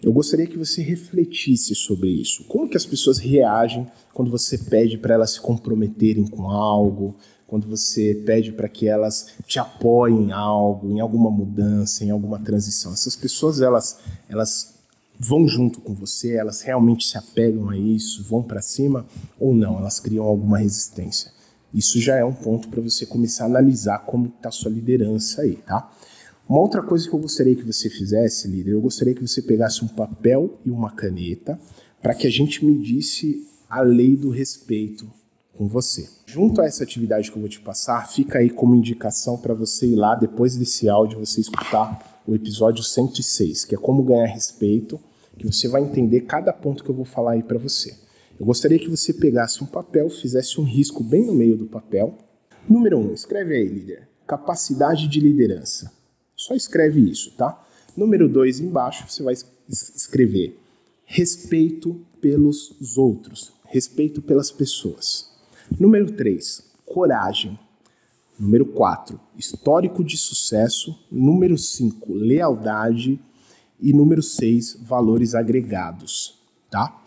Eu 0.03 0.13
gostaria 0.13 0.47
que 0.47 0.59
você 0.59 0.83
refletisse 0.83 1.75
sobre 1.75 2.11
isso. 2.11 2.45
Como 2.45 2.69
que 2.69 2.77
as 2.77 2.85
pessoas 2.85 3.19
reagem 3.19 3.87
quando 4.13 4.31
você 4.31 4.59
pede 4.59 4.99
para 4.99 5.15
elas 5.15 5.33
se 5.33 5.41
comprometerem 5.41 6.27
com 6.27 6.51
algo, 6.51 7.17
quando 7.47 7.69
você 7.69 8.23
pede 8.27 8.51
para 8.51 8.69
que 8.69 8.89
elas 8.89 9.35
te 9.47 9.59
apoiem 9.59 10.25
em 10.25 10.33
algo, 10.33 10.91
em 10.91 11.01
alguma 11.01 11.31
mudança, 11.31 12.05
em 12.05 12.11
alguma 12.11 12.41
transição. 12.41 12.93
Essas 12.93 13.15
pessoas 13.15 13.61
elas 13.61 14.01
elas 14.29 14.82
vão 15.19 15.47
junto 15.47 15.81
com 15.81 15.95
você, 15.95 16.35
elas 16.35 16.63
realmente 16.63 17.07
se 17.07 17.17
apegam 17.17 17.69
a 17.71 17.77
isso, 17.77 18.25
vão 18.25 18.43
para 18.43 18.61
cima 18.61 19.07
ou 19.39 19.55
não, 19.55 19.79
elas 19.79 20.01
criam 20.01 20.25
alguma 20.25 20.59
resistência. 20.59 21.33
Isso 21.73 22.01
já 22.01 22.17
é 22.17 22.25
um 22.25 22.35
ponto 22.35 22.69
para 22.69 22.81
você 22.81 23.07
começar 23.07 23.45
a 23.45 23.47
analisar 23.47 24.01
como 24.01 24.27
está 24.27 24.51
sua 24.51 24.71
liderança 24.71 25.43
aí, 25.43 25.57
tá? 25.57 25.91
Uma 26.49 26.61
outra 26.61 26.83
coisa 26.83 27.09
que 27.09 27.15
eu 27.15 27.21
gostaria 27.21 27.57
que 27.57 27.63
você 27.63 27.89
fizesse, 27.89 28.49
líder, 28.49 28.73
eu 28.73 28.81
gostaria 28.81 29.15
que 29.15 29.27
você 29.27 29.41
pegasse 29.41 29.85
um 29.85 29.89
papel 29.89 30.59
e 30.67 30.71
uma 30.71 30.91
caneta 30.91 31.59
para 32.03 32.15
que 32.15 32.27
a 32.27 32.31
gente 32.31 32.65
medisse 32.65 33.47
a 33.71 33.81
lei 33.81 34.17
do 34.17 34.29
respeito 34.29 35.11
com 35.57 35.67
você. 35.67 36.09
Junto 36.27 36.61
a 36.61 36.67
essa 36.67 36.83
atividade 36.83 37.31
que 37.31 37.37
eu 37.37 37.41
vou 37.41 37.49
te 37.49 37.61
passar, 37.61 38.07
fica 38.09 38.39
aí 38.39 38.51
como 38.51 38.75
indicação 38.75 39.39
para 39.39 39.55
você 39.55 39.87
ir 39.87 39.95
lá 39.95 40.15
depois 40.15 40.57
desse 40.57 40.89
áudio 40.89 41.21
você 41.21 41.41
escutar 41.41 42.12
o 42.27 42.35
episódio 42.35 42.83
106, 42.83 43.65
que 43.65 43.75
é 43.75 43.79
como 43.79 44.03
ganhar 44.03 44.27
respeito, 44.27 45.01
que 45.39 45.47
você 45.47 45.69
vai 45.69 45.83
entender 45.83 46.23
cada 46.23 46.53
ponto 46.53 46.85
que 46.85 46.91
eu 46.91 46.95
vou 46.95 47.05
falar 47.05 47.33
aí 47.33 47.43
para 47.43 47.59
você. 47.59 47.97
Eu 48.39 48.47
gostaria 48.47 48.79
que 48.79 48.89
você 48.89 49.13
pegasse 49.13 49.63
um 49.63 49.67
papel, 49.67 50.09
fizesse 50.11 50.61
um 50.61 50.65
risco 50.65 51.03
bem 51.03 51.27
no 51.27 51.35
meio 51.35 51.57
do 51.57 51.67
papel. 51.67 52.17
Número 52.69 52.99
1, 52.99 53.01
um, 53.01 53.13
escreve 53.13 53.55
aí, 53.55 53.67
líder. 53.67 54.09
Capacidade 54.27 55.09
de 55.09 55.21
liderança. 55.21 55.93
Só 56.37 56.55
escreve 56.55 57.01
isso, 57.01 57.33
tá? 57.37 57.65
Número 57.97 58.29
2, 58.29 58.61
embaixo, 58.61 59.05
você 59.09 59.23
vai 59.23 59.35
escrever 59.69 60.59
respeito 61.05 62.01
pelos 62.23 62.97
outros, 62.97 63.53
respeito 63.67 64.23
pelas 64.23 64.51
pessoas. 64.51 65.31
Número 65.79 66.11
3, 66.13 66.73
coragem. 66.87 67.59
Número 68.43 68.67
4, 68.67 69.21
histórico 69.39 70.03
de 70.03 70.17
sucesso. 70.17 70.99
Número 71.09 71.57
5, 71.57 72.13
lealdade. 72.13 73.21
E 73.81 73.93
número 73.93 74.21
6, 74.21 74.81
valores 74.83 75.33
agregados. 75.37 76.43
Tá? 76.69 77.05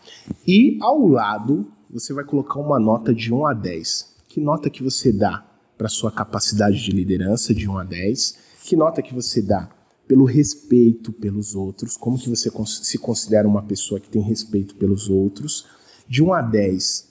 E 0.48 0.78
ao 0.80 1.06
lado, 1.06 1.70
você 1.90 2.14
vai 2.14 2.24
colocar 2.24 2.58
uma 2.58 2.80
nota 2.80 3.14
de 3.14 3.34
1 3.34 3.46
a 3.48 3.52
10. 3.52 4.16
Que 4.30 4.40
nota 4.40 4.70
que 4.70 4.82
você 4.82 5.12
dá 5.12 5.46
para 5.76 5.90
sua 5.90 6.10
capacidade 6.10 6.82
de 6.82 6.90
liderança 6.90 7.54
de 7.54 7.68
1 7.68 7.78
a 7.80 7.84
10? 7.84 8.38
Que 8.64 8.74
nota 8.74 9.02
que 9.02 9.14
você 9.14 9.42
dá 9.42 9.68
pelo 10.08 10.24
respeito 10.24 11.12
pelos 11.12 11.54
outros? 11.54 11.98
Como 11.98 12.18
que 12.18 12.30
você 12.30 12.50
se 12.82 12.98
considera 12.98 13.46
uma 13.46 13.62
pessoa 13.62 14.00
que 14.00 14.08
tem 14.08 14.22
respeito 14.22 14.74
pelos 14.76 15.10
outros? 15.10 15.66
De 16.08 16.22
1 16.22 16.32
a 16.32 16.40
10, 16.40 17.05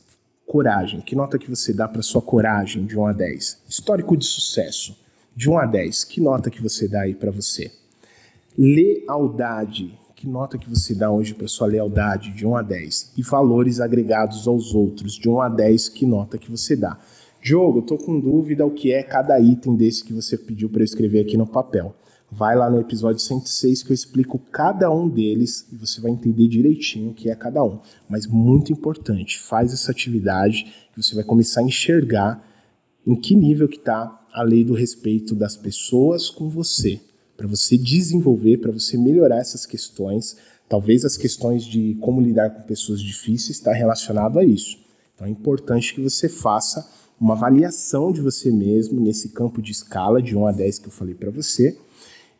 Coragem. 0.48 1.02
Que 1.02 1.16
nota 1.16 1.38
que 1.38 1.50
você 1.50 1.74
dá 1.74 1.88
para 1.88 2.02
sua 2.02 2.22
coragem 2.22 2.86
de 2.86 2.98
1 2.98 3.06
a 3.08 3.14
10? 3.14 3.64
Histórico 3.68 4.16
de 4.16 4.26
sucesso. 4.26 4.96
De 5.36 5.50
1 5.50 5.58
a 5.58 5.66
10, 5.66 6.04
que 6.06 6.22
nota 6.22 6.50
que 6.50 6.62
você 6.62 6.88
dá 6.88 7.02
aí 7.02 7.14
para 7.14 7.32
você? 7.32 7.72
Lealdade. 8.58 10.00
Que 10.16 10.28
nota 10.28 10.58
que 10.58 10.70
você 10.70 10.96
dá 10.96 11.12
hoje 11.12 11.34
para 11.34 11.48
sua 11.48 11.68
lealdade 11.68 12.32
de 12.32 12.48
1 12.48 12.56
a 12.56 12.62
10? 12.62 13.14
E 13.18 13.22
valores 13.22 13.82
agregados 13.82 14.48
aos 14.48 14.74
outros 14.74 15.14
de 15.14 15.28
1 15.28 15.42
a 15.42 15.50
10, 15.50 15.90
que 15.90 16.06
nota 16.06 16.38
que 16.38 16.50
você 16.50 16.76
dá? 16.76 16.98
Diogo, 17.42 17.82
tô 17.82 17.98
com 17.98 18.20
dúvida 18.20 18.66
o 18.66 18.72
que 18.72 18.94
é 18.94 19.04
cada 19.04 19.40
item 19.40 19.76
desse 19.76 20.04
que 20.04 20.14
você 20.14 20.38
pediu 20.38 20.70
para 20.70 20.82
eu 20.82 20.86
escrever 20.86 21.22
aqui 21.22 21.36
no 21.38 21.46
papel. 21.46 21.94
Vai 22.38 22.56
lá 22.56 22.70
no 22.70 22.82
episódio 22.82 23.22
106 23.22 23.84
que 23.84 23.92
eu 23.92 23.94
explico 23.94 24.38
cada 24.52 24.92
um 24.92 25.08
deles 25.08 25.66
e 25.72 25.76
você 25.78 26.02
vai 26.02 26.12
entender 26.12 26.48
direitinho 26.50 27.12
o 27.12 27.14
que 27.14 27.30
é 27.30 27.36
cada 27.36 27.64
um. 27.64 27.80
Mas 28.10 28.28
muito 28.28 28.74
importante, 28.74 29.40
faz 29.40 29.72
essa 29.72 29.92
atividade 29.92 30.66
que 30.94 31.02
você 31.02 31.16
vai 31.16 31.24
começar 31.24 31.62
a 31.62 31.64
enxergar 31.64 32.46
em 33.08 33.16
que 33.16 33.36
nível 33.36 33.70
que 33.70 33.78
está 33.78 34.22
a 34.34 34.44
lei 34.44 34.66
do 34.66 34.74
respeito 34.74 35.34
das 35.34 35.56
pessoas 35.56 36.30
com 36.30 36.50
você, 36.50 37.00
para 37.38 37.48
você 37.48 37.78
desenvolver, 37.78 38.58
para 38.58 38.72
você 38.72 38.98
melhorar 38.98 39.38
essas 39.38 39.66
questões. 39.66 40.36
Talvez 40.68 41.06
as 41.06 41.16
questões 41.16 41.64
de 41.64 41.96
como 42.02 42.20
lidar 42.20 42.50
com 42.50 42.64
pessoas 42.64 43.02
difíceis 43.02 43.58
está 43.58 43.72
relacionado 43.72 44.40
a 44.40 44.44
isso. 44.44 44.78
Então 45.14 45.26
é 45.26 45.30
importante 45.30 45.94
que 45.94 46.02
você 46.02 46.28
faça 46.28 46.86
uma 47.18 47.34
avaliação 47.34 48.12
de 48.12 48.20
você 48.20 48.52
mesmo 48.52 49.00
nesse 49.00 49.30
campo 49.30 49.62
de 49.62 49.72
escala 49.72 50.22
de 50.22 50.36
1 50.36 50.48
a 50.48 50.52
10 50.52 50.80
que 50.80 50.88
eu 50.88 50.92
falei 50.92 51.16
para 51.16 51.32
você 51.32 51.78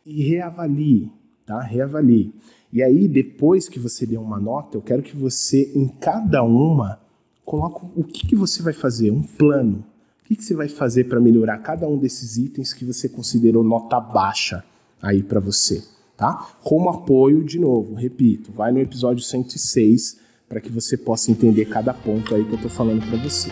e 0.06 0.22
reavalie, 0.22 1.10
tá? 1.44 1.60
Reavalie. 1.60 2.32
E 2.72 2.80
aí, 2.82 3.08
depois 3.08 3.68
que 3.68 3.80
você 3.80 4.06
der 4.06 4.18
uma 4.18 4.38
nota, 4.38 4.76
eu 4.76 4.82
quero 4.82 5.02
que 5.02 5.16
você, 5.16 5.72
em 5.74 5.88
cada 5.88 6.44
uma, 6.44 7.00
coloque 7.44 7.84
o 7.96 8.04
que, 8.04 8.28
que 8.28 8.36
você 8.36 8.62
vai 8.62 8.72
fazer, 8.72 9.10
um 9.10 9.22
plano. 9.22 9.84
O 10.22 10.28
que, 10.28 10.36
que 10.36 10.44
você 10.44 10.54
vai 10.54 10.68
fazer 10.68 11.04
para 11.04 11.20
melhorar 11.20 11.58
cada 11.58 11.88
um 11.88 11.98
desses 11.98 12.36
itens 12.36 12.72
que 12.72 12.84
você 12.84 13.08
considerou 13.08 13.64
nota 13.64 13.98
baixa 14.00 14.64
aí 15.02 15.22
para 15.22 15.40
você, 15.40 15.84
tá? 16.16 16.56
Como 16.62 16.88
apoio, 16.88 17.44
de 17.44 17.58
novo, 17.58 17.94
repito, 17.94 18.52
vai 18.52 18.72
no 18.72 18.78
episódio 18.78 19.22
106 19.22 20.18
para 20.48 20.60
que 20.60 20.70
você 20.70 20.96
possa 20.96 21.30
entender 21.30 21.66
cada 21.66 21.92
ponto 21.92 22.34
aí 22.34 22.44
que 22.44 22.50
eu 22.50 22.56
estou 22.56 22.70
falando 22.70 23.04
para 23.08 23.18
você. 23.18 23.50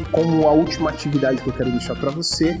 E 0.00 0.04
como 0.12 0.46
a 0.46 0.52
última 0.52 0.90
atividade 0.90 1.42
que 1.42 1.48
eu 1.48 1.52
quero 1.52 1.70
deixar 1.70 1.98
para 1.98 2.10
você, 2.10 2.60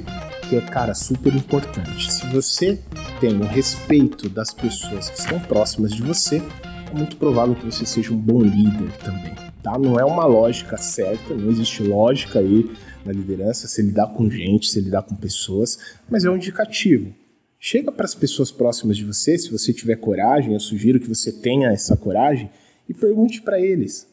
que 0.50 0.56
é, 0.56 0.60
cara, 0.60 0.94
super 0.94 1.32
importante. 1.32 2.12
Se 2.12 2.26
você 2.26 2.76
tem 3.20 3.40
o 3.40 3.44
respeito 3.44 4.28
das 4.28 4.52
pessoas 4.52 5.08
que 5.08 5.16
estão 5.16 5.38
próximas 5.38 5.92
de 5.92 6.02
você, 6.02 6.42
é 6.90 6.92
muito 6.92 7.16
provável 7.18 7.54
que 7.54 7.64
você 7.64 7.86
seja 7.86 8.12
um 8.12 8.16
bom 8.16 8.42
líder 8.42 8.90
também, 8.98 9.32
tá? 9.62 9.78
Não 9.78 9.96
é 9.96 10.04
uma 10.04 10.26
lógica 10.26 10.76
certa, 10.76 11.34
não 11.34 11.52
existe 11.52 11.84
lógica 11.84 12.40
aí 12.40 12.68
na 13.04 13.12
liderança, 13.12 13.68
se 13.68 13.80
lidar 13.80 14.08
com 14.08 14.28
gente, 14.28 14.66
se 14.66 14.80
lidar 14.80 15.02
com 15.02 15.14
pessoas, 15.14 15.78
mas 16.10 16.24
é 16.24 16.30
um 16.30 16.34
indicativo. 16.34 17.14
Chega 17.56 17.92
para 17.92 18.04
as 18.04 18.16
pessoas 18.16 18.50
próximas 18.50 18.96
de 18.96 19.04
você, 19.04 19.38
se 19.38 19.52
você 19.52 19.72
tiver 19.72 19.96
coragem, 20.00 20.52
eu 20.52 20.58
sugiro 20.58 20.98
que 20.98 21.08
você 21.08 21.30
tenha 21.30 21.70
essa 21.70 21.96
coragem 21.96 22.50
e 22.88 22.92
pergunte 22.92 23.40
para 23.40 23.60
eles. 23.60 24.08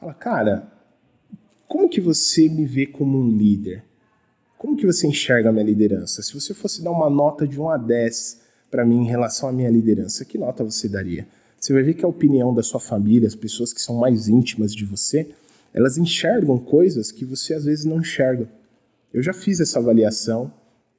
Fala, 0.00 0.14
cara, 0.14 0.72
como 1.68 1.86
que 1.86 2.00
você 2.00 2.48
me 2.48 2.64
vê 2.64 2.86
como 2.86 3.18
um 3.18 3.36
líder? 3.36 3.91
Como 4.62 4.76
que 4.76 4.86
você 4.86 5.08
enxerga 5.08 5.48
a 5.48 5.52
minha 5.52 5.64
liderança? 5.64 6.22
Se 6.22 6.32
você 6.32 6.54
fosse 6.54 6.84
dar 6.84 6.92
uma 6.92 7.10
nota 7.10 7.48
de 7.48 7.60
1 7.60 7.68
a 7.68 7.76
10 7.76 8.42
para 8.70 8.84
mim 8.86 8.98
em 8.98 9.06
relação 9.08 9.48
à 9.48 9.52
minha 9.52 9.68
liderança, 9.68 10.24
que 10.24 10.38
nota 10.38 10.62
você 10.62 10.88
daria? 10.88 11.26
Você 11.58 11.72
vai 11.72 11.82
ver 11.82 11.94
que 11.94 12.04
a 12.04 12.08
opinião 12.08 12.54
da 12.54 12.62
sua 12.62 12.78
família, 12.78 13.26
as 13.26 13.34
pessoas 13.34 13.72
que 13.72 13.82
são 13.82 13.96
mais 13.96 14.28
íntimas 14.28 14.72
de 14.72 14.84
você, 14.84 15.28
elas 15.74 15.98
enxergam 15.98 16.56
coisas 16.58 17.10
que 17.10 17.24
você 17.24 17.54
às 17.54 17.64
vezes 17.64 17.84
não 17.84 17.98
enxerga. 17.98 18.48
Eu 19.12 19.20
já 19.20 19.32
fiz 19.32 19.58
essa 19.58 19.80
avaliação, 19.80 20.52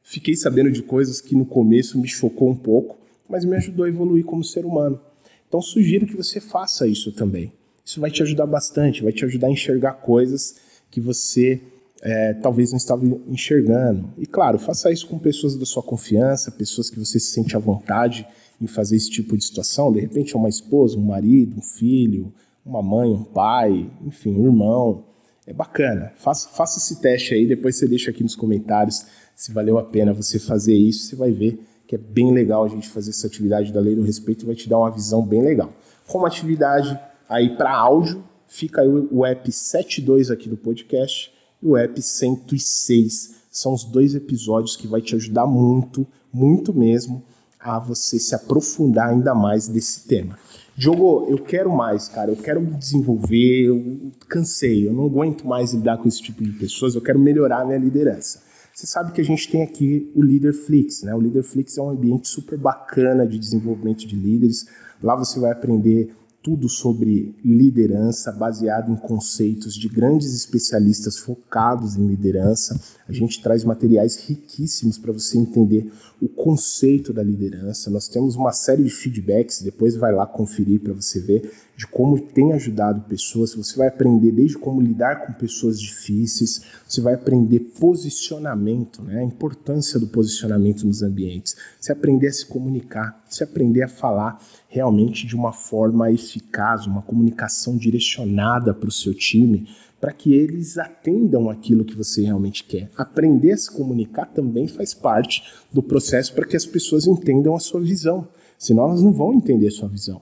fiquei 0.03 0.35
sabendo 0.35 0.69
de 0.69 0.83
coisas 0.83 1.21
que 1.21 1.33
no 1.33 1.45
começo 1.45 1.97
me 1.97 2.07
chocou 2.09 2.49
um 2.49 2.57
pouco, 2.57 2.97
mas 3.29 3.45
me 3.45 3.55
ajudou 3.55 3.85
a 3.85 3.87
evoluir 3.87 4.25
como 4.25 4.43
ser 4.43 4.65
humano. 4.65 4.99
Então 5.47 5.61
sugiro 5.61 6.05
que 6.05 6.17
você 6.17 6.41
faça 6.41 6.85
isso 6.85 7.13
também. 7.13 7.53
Isso 7.85 8.01
vai 8.01 8.11
te 8.11 8.21
ajudar 8.23 8.45
bastante, 8.45 9.01
vai 9.01 9.13
te 9.13 9.23
ajudar 9.23 9.47
a 9.47 9.51
enxergar 9.51 9.93
coisas 9.93 10.57
que 10.91 10.99
você 10.99 11.61
é, 12.05 12.33
talvez 12.33 12.71
não 12.71 12.77
estava 12.77 13.05
enxergando. 13.29 14.09
E 14.17 14.25
claro, 14.25 14.59
faça 14.59 14.91
isso 14.91 15.07
com 15.07 15.17
pessoas 15.17 15.55
da 15.55 15.65
sua 15.65 15.81
confiança, 15.81 16.51
pessoas 16.51 16.89
que 16.89 16.99
você 16.99 17.17
se 17.17 17.31
sente 17.31 17.55
à 17.55 17.59
vontade 17.59 18.27
em 18.59 18.67
fazer 18.67 18.97
esse 18.97 19.09
tipo 19.09 19.37
de 19.37 19.45
situação. 19.45 19.91
De 19.91 20.01
repente 20.01 20.35
é 20.35 20.37
uma 20.37 20.49
esposa, 20.49 20.97
um 20.97 21.05
marido, 21.05 21.57
um 21.57 21.61
filho, 21.61 22.33
uma 22.65 22.81
mãe, 22.81 23.09
um 23.09 23.23
pai, 23.23 23.89
enfim, 24.05 24.35
um 24.35 24.45
irmão. 24.45 25.05
É 25.47 25.53
bacana. 25.53 26.11
Faça, 26.17 26.49
faça 26.49 26.77
esse 26.77 27.01
teste 27.01 27.33
aí, 27.33 27.47
depois 27.47 27.77
você 27.77 27.87
deixa 27.87 28.11
aqui 28.11 28.21
nos 28.21 28.35
comentários 28.35 29.05
se 29.35 29.51
valeu 29.51 29.77
a 29.77 29.83
pena 29.83 30.13
você 30.13 30.37
fazer 30.37 30.75
isso. 30.75 31.07
Você 31.07 31.15
vai 31.15 31.31
ver 31.31 31.59
que 31.87 31.95
é 31.95 31.97
bem 31.97 32.33
legal 32.33 32.65
a 32.65 32.67
gente 32.67 32.89
fazer 32.89 33.11
essa 33.11 33.27
atividade 33.27 33.71
da 33.71 33.79
Lei 33.79 33.95
do 33.95 34.03
Respeito 34.03 34.43
e 34.43 34.45
vai 34.45 34.55
te 34.55 34.67
dar 34.67 34.77
uma 34.77 34.91
visão 34.91 35.25
bem 35.25 35.41
legal. 35.41 35.71
Como 36.07 36.25
atividade 36.25 36.99
aí 37.29 37.55
para 37.55 37.73
áudio, 37.73 38.23
fica 38.45 38.81
aí 38.81 38.87
o 38.87 39.25
app 39.25 39.49
72 39.49 40.29
aqui 40.29 40.49
do 40.49 40.57
podcast 40.57 41.31
e 41.63 41.67
o 41.67 41.77
app 41.77 42.01
106. 42.01 43.35
São 43.51 43.73
os 43.73 43.83
dois 43.83 44.15
episódios 44.15 44.75
que 44.75 44.87
vai 44.87 45.01
te 45.01 45.15
ajudar 45.15 45.45
muito, 45.45 46.05
muito 46.31 46.73
mesmo, 46.73 47.23
a 47.59 47.79
você 47.79 48.19
se 48.19 48.35
aprofundar 48.35 49.09
ainda 49.09 49.33
mais 49.33 49.67
desse 49.67 50.05
tema. 50.07 50.37
Diogo, 50.75 51.27
eu 51.29 51.37
quero 51.37 51.71
mais, 51.71 52.09
cara. 52.09 52.31
Eu 52.31 52.35
quero 52.35 52.59
me 52.59 52.71
desenvolver. 52.71 53.67
Eu 53.67 54.11
cansei. 54.27 54.87
Eu 54.87 54.93
não 54.93 55.05
aguento 55.05 55.47
mais 55.47 55.71
lidar 55.71 55.97
com 55.97 56.07
esse 56.07 56.21
tipo 56.21 56.43
de 56.43 56.51
pessoas. 56.51 56.95
Eu 56.95 57.01
quero 57.01 57.19
melhorar 57.19 57.61
a 57.61 57.65
minha 57.65 57.77
liderança. 57.77 58.41
Você 58.73 58.87
sabe 58.87 59.11
que 59.11 59.21
a 59.21 59.23
gente 59.23 59.49
tem 59.51 59.61
aqui 59.61 60.11
o 60.15 60.23
Leaderflix, 60.23 61.03
né? 61.03 61.13
O 61.13 61.19
Leaderflix 61.19 61.77
é 61.77 61.81
um 61.81 61.91
ambiente 61.91 62.27
super 62.27 62.57
bacana 62.57 63.25
de 63.25 63.37
desenvolvimento 63.37 64.07
de 64.07 64.15
líderes. 64.15 64.65
Lá 65.01 65.15
você 65.15 65.39
vai 65.39 65.51
aprender 65.51 66.11
tudo 66.43 66.67
sobre 66.67 67.33
liderança, 67.43 68.29
baseado 68.33 68.91
em 68.91 68.97
conceitos 68.97 69.73
de 69.73 69.87
grandes 69.87 70.35
especialistas 70.35 71.17
focados 71.17 71.95
em 71.95 72.05
liderança. 72.05 72.77
A 73.07 73.13
gente 73.13 73.41
traz 73.41 73.63
materiais 73.63 74.17
riquíssimos 74.17 74.97
para 74.97 75.13
você 75.13 75.37
entender 75.37 75.89
o 76.21 76.27
conceito 76.27 77.13
da 77.13 77.23
liderança. 77.23 77.89
Nós 77.89 78.09
temos 78.09 78.35
uma 78.35 78.51
série 78.51 78.83
de 78.83 78.89
feedbacks, 78.89 79.61
depois 79.61 79.95
vai 79.95 80.13
lá 80.13 80.27
conferir 80.27 80.81
para 80.81 80.93
você 80.93 81.21
ver 81.21 81.49
de 81.75 81.87
como 81.87 82.19
tem 82.19 82.53
ajudado 82.53 83.01
pessoas. 83.01 83.55
Você 83.55 83.77
vai 83.77 83.87
aprender 83.87 84.31
desde 84.31 84.57
como 84.57 84.81
lidar 84.81 85.25
com 85.25 85.33
pessoas 85.33 85.79
difíceis, 85.79 86.61
você 86.87 87.01
vai 87.01 87.13
aprender 87.13 87.59
posicionamento, 87.59 89.01
né? 89.01 89.19
a 89.19 89.23
importância 89.23 89.99
do 89.99 90.07
posicionamento 90.07 90.85
nos 90.85 91.01
ambientes, 91.01 91.55
você 91.79 91.91
aprender 91.91 92.27
a 92.27 92.33
se 92.33 92.45
comunicar, 92.45 93.23
você 93.27 93.43
aprender 93.43 93.83
a 93.83 93.87
falar 93.87 94.39
realmente 94.67 95.25
de 95.25 95.35
uma 95.35 95.51
forma 95.51 96.11
eficaz, 96.11 96.85
uma 96.85 97.01
comunicação 97.01 97.77
direcionada 97.77 98.73
para 98.73 98.89
o 98.89 98.91
seu 98.91 99.13
time, 99.13 99.67
para 99.99 100.11
que 100.11 100.33
eles 100.33 100.77
atendam 100.77 101.49
aquilo 101.49 101.85
que 101.85 101.95
você 101.95 102.23
realmente 102.23 102.65
quer. 102.65 102.91
Aprender 102.97 103.53
a 103.53 103.57
se 103.57 103.71
comunicar 103.71 104.25
também 104.25 104.67
faz 104.67 104.93
parte 104.93 105.43
do 105.71 105.81
processo 105.81 106.33
para 106.33 106.45
que 106.45 106.57
as 106.57 106.65
pessoas 106.65 107.07
entendam 107.07 107.55
a 107.55 107.59
sua 107.59 107.79
visão, 107.79 108.27
senão 108.57 108.83
elas 108.83 109.01
não 109.01 109.13
vão 109.13 109.33
entender 109.33 109.67
a 109.67 109.71
sua 109.71 109.87
visão. 109.87 110.21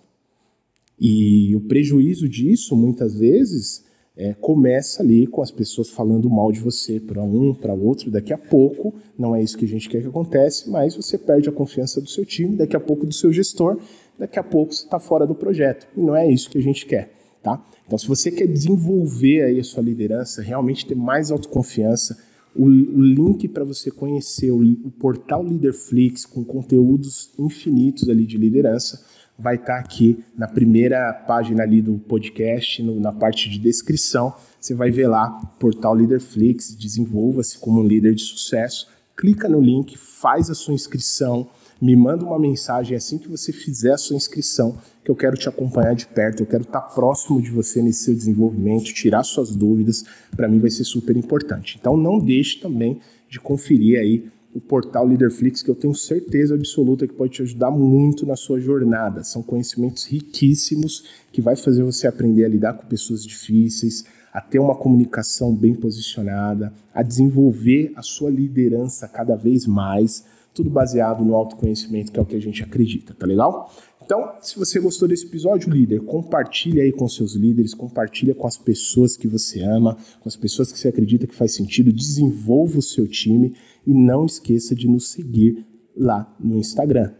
E 1.04 1.56
o 1.56 1.62
prejuízo 1.62 2.30
disso, 2.30 2.76
muitas 2.76 3.16
vezes, 3.16 3.84
é, 4.16 4.36
começa 4.36 5.02
ali 5.02 5.26
com 5.26 5.42
as 5.42 5.50
pessoas 5.50 5.90
falando 5.90 6.30
mal 6.30 6.52
de 6.52 6.60
você 6.60 7.00
para 7.00 7.24
um, 7.24 7.56
para 7.56 7.74
outro. 7.74 8.12
Daqui 8.12 8.32
a 8.32 8.38
pouco, 8.38 8.94
não 9.18 9.36
é 9.36 9.42
isso 9.42 9.58
que 9.58 9.66
a 9.66 9.68
gente 9.68 9.90
quer 9.90 10.04
que 10.04 10.08
aconteça, 10.08 10.70
mas 10.70 10.96
você 10.96 11.18
perde 11.18 11.50
a 11.50 11.52
confiança 11.52 12.00
do 12.00 12.08
seu 12.08 12.24
time, 12.24 12.56
daqui 12.56 12.76
a 12.76 12.80
pouco 12.80 13.08
do 13.08 13.14
seu 13.16 13.34
gestor, 13.34 13.80
daqui 14.20 14.38
a 14.38 14.44
pouco 14.44 14.76
você 14.76 14.84
está 14.84 15.00
fora 15.00 15.26
do 15.26 15.34
projeto. 15.34 15.88
E 15.98 16.02
não 16.02 16.16
é 16.16 16.32
isso 16.32 16.52
que 16.52 16.60
a 16.60 16.62
gente 16.62 16.86
quer. 16.86 17.12
Tá? 17.42 17.66
Então, 17.88 17.98
se 17.98 18.08
você 18.08 18.30
quer 18.30 18.46
desenvolver 18.46 19.42
aí 19.42 19.60
a 19.60 19.64
sua 19.64 19.82
liderança, 19.82 20.44
realmente 20.44 20.86
ter 20.86 20.94
mais 20.94 21.32
autoconfiança, 21.32 22.16
o, 22.56 22.66
o 22.66 23.02
link 23.02 23.48
para 23.48 23.64
você 23.64 23.90
conhecer 23.90 24.52
o, 24.52 24.62
o 24.62 24.92
portal 24.92 25.42
Leaderflix 25.42 26.28
com 26.28 26.44
conteúdos 26.44 27.32
infinitos 27.40 28.08
ali 28.08 28.28
de 28.28 28.38
liderança 28.38 29.10
vai 29.42 29.56
estar 29.56 29.74
tá 29.74 29.80
aqui 29.80 30.24
na 30.38 30.48
primeira 30.48 31.12
página 31.14 31.64
ali 31.64 31.82
do 31.82 31.98
podcast, 31.98 32.82
no, 32.84 33.00
na 33.00 33.12
parte 33.12 33.50
de 33.50 33.58
descrição. 33.58 34.34
Você 34.60 34.76
vai 34.76 34.92
ver 34.92 35.08
lá, 35.08 35.32
portal 35.60 35.94
Leaderflix, 35.94 36.76
desenvolva-se 36.76 37.58
como 37.58 37.82
um 37.82 37.88
líder 37.88 38.14
de 38.14 38.22
sucesso. 38.22 38.88
Clica 39.18 39.50
no 39.50 39.60
link, 39.60 39.98
faz 39.98 40.50
a 40.50 40.56
sua 40.56 40.74
inscrição, 40.74 41.50
me 41.82 41.96
manda 41.96 42.24
uma 42.24 42.38
mensagem 42.38 42.96
assim 42.96 43.18
que 43.18 43.28
você 43.28 43.52
fizer 43.52 43.94
a 43.94 43.98
sua 43.98 44.16
inscrição, 44.16 44.78
que 45.04 45.10
eu 45.10 45.16
quero 45.16 45.36
te 45.36 45.50
acompanhar 45.50 45.96
de 45.96 46.06
perto, 46.06 46.44
eu 46.44 46.48
quero 46.48 46.64
estar 46.64 46.82
próximo 46.82 47.42
de 47.42 47.50
você 47.50 47.82
nesse 47.82 48.04
seu 48.04 48.14
desenvolvimento, 48.14 48.94
tirar 48.94 49.24
suas 49.24 49.56
dúvidas, 49.56 50.06
para 50.36 50.48
mim 50.48 50.60
vai 50.60 50.70
ser 50.70 50.84
super 50.84 51.18
importante. 51.18 51.78
Então 51.80 51.98
não 51.98 52.20
deixe 52.20 52.60
também 52.60 53.00
de 53.28 53.40
conferir 53.40 54.00
aí 54.00 54.30
o 54.54 54.60
portal 54.60 55.06
Leaderflix, 55.08 55.64
que 55.64 55.70
eu 55.70 55.76
tenho 55.76 55.94
certeza 55.96 56.56
absoluta 56.56 57.08
que 57.08 57.14
pode 57.14 57.34
te 57.34 57.42
ajudar 57.42 57.72
muito 57.72 58.26
na 58.26 58.36
sua 58.36 58.60
jornada. 58.60 59.24
São 59.24 59.42
conhecimentos 59.42 60.06
riquíssimos 60.06 61.06
que 61.32 61.42
vai 61.42 61.56
fazer 61.56 61.84
você 61.84 62.08
aprender 62.08 62.46
a 62.46 62.50
lidar 62.50 62.74
com 62.74 62.86
pessoas 62.86 63.24
difíceis, 63.24 64.04
a 64.34 64.42
ter 64.42 64.60
uma 64.60 64.76
comunicação 64.76 65.54
bem 65.54 65.74
posicionada, 65.74 66.74
a 66.94 67.02
desenvolver 67.04 67.92
a 67.96 68.02
sua 68.02 68.30
liderança 68.30 69.08
cada 69.08 69.36
vez 69.36 69.66
mais, 69.66 70.26
tudo 70.54 70.70
baseado 70.70 71.24
no 71.24 71.36
autoconhecimento, 71.36 72.12
que 72.12 72.20
é 72.20 72.22
o 72.22 72.26
que 72.26 72.36
a 72.36 72.42
gente 72.42 72.64
acredita, 72.64 73.14
tá 73.14 73.26
legal? 73.26 73.72
Então, 74.04 74.34
se 74.42 74.58
você 74.58 74.80
gostou 74.80 75.08
desse 75.08 75.26
episódio, 75.26 75.72
líder, 75.72 76.02
compartilha 76.02 76.84
aí 76.84 76.92
com 76.92 77.08
seus 77.08 77.34
líderes, 77.34 77.74
compartilha 77.74 78.36
com 78.36 78.46
as 78.46 78.58
pessoas 78.58 79.16
que 79.16 79.28
você 79.28 79.62
ama, 79.62 79.96
com 80.20 80.28
as 80.28 80.36
pessoas 80.36 80.70
que 80.72 80.78
você 80.78 80.90
acredita 80.90 81.28
que 81.28 81.36
faz 81.36 81.54
sentido, 81.54 81.94
desenvolva 81.94 82.80
o 82.80 82.82
seu 82.82 83.08
time 83.08 83.54
e 83.86 83.94
não 83.94 84.26
esqueça 84.26 84.76
de 84.76 84.88
nos 84.88 85.12
seguir 85.12 85.66
lá 85.96 86.34
no 86.40 86.58
Instagram, 86.58 87.14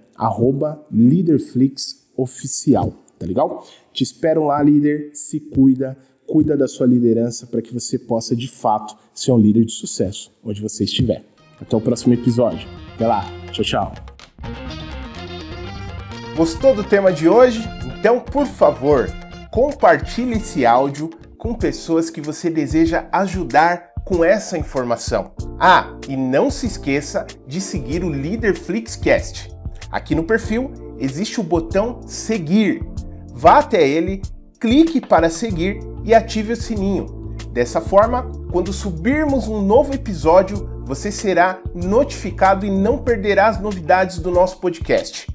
LeaderFlixOficial, 0.92 2.94
tá 3.18 3.26
legal? 3.26 3.66
Te 3.92 4.04
espero 4.04 4.46
lá, 4.46 4.62
líder, 4.62 5.10
se 5.14 5.40
cuida, 5.40 5.98
cuida 6.28 6.56
da 6.56 6.68
sua 6.68 6.86
liderança 6.88 7.48
para 7.48 7.62
que 7.62 7.74
você 7.74 8.00
possa, 8.00 8.36
de 8.36 8.48
fato, 8.48 8.96
ser 9.14 9.32
um 9.32 9.38
líder 9.38 9.66
de 9.66 9.74
sucesso 9.74 10.32
onde 10.44 10.62
você 10.62 10.84
estiver. 10.84 11.26
Até 11.60 11.76
o 11.76 11.82
próximo 11.82 12.14
episódio. 12.14 12.68
Até 12.96 13.06
lá. 13.06 13.26
Tchau, 13.52 13.66
tchau. 13.66 13.94
Gostou 16.36 16.76
do 16.76 16.84
tema 16.84 17.12
de 17.12 17.28
hoje? 17.28 17.62
Então, 18.00 18.20
por 18.20 18.48
favor, 18.48 19.08
compartilhe 19.52 20.36
esse 20.36 20.66
áudio 20.66 21.10
com 21.38 21.54
pessoas 21.54 22.10
que 22.10 22.22
você 22.22 22.50
deseja 22.50 23.08
ajudar 23.12 23.91
com 24.12 24.26
essa 24.26 24.58
informação. 24.58 25.32
Ah, 25.58 25.94
e 26.10 26.18
não 26.18 26.52
se 26.52 26.66
esqueça 26.66 27.26
de 27.48 27.62
seguir 27.62 28.04
o 28.04 28.12
Líder 28.12 28.58
Flixcast. 28.58 29.50
Aqui 29.90 30.14
no 30.14 30.26
perfil 30.26 30.70
existe 31.00 31.40
o 31.40 31.44
botão 31.44 32.02
seguir. 32.06 32.86
Vá 33.34 33.60
até 33.60 33.88
ele, 33.88 34.22
clique 34.60 35.00
para 35.00 35.30
seguir 35.30 35.80
e 36.04 36.14
ative 36.14 36.52
o 36.52 36.58
sininho. 36.58 37.38
Dessa 37.54 37.80
forma, 37.80 38.30
quando 38.52 38.74
subirmos 38.74 39.48
um 39.48 39.62
novo 39.62 39.94
episódio, 39.94 40.84
você 40.84 41.10
será 41.10 41.62
notificado 41.74 42.66
e 42.66 42.70
não 42.70 42.98
perderá 42.98 43.48
as 43.48 43.62
novidades 43.62 44.20
do 44.20 44.30
nosso 44.30 44.58
podcast. 44.58 45.26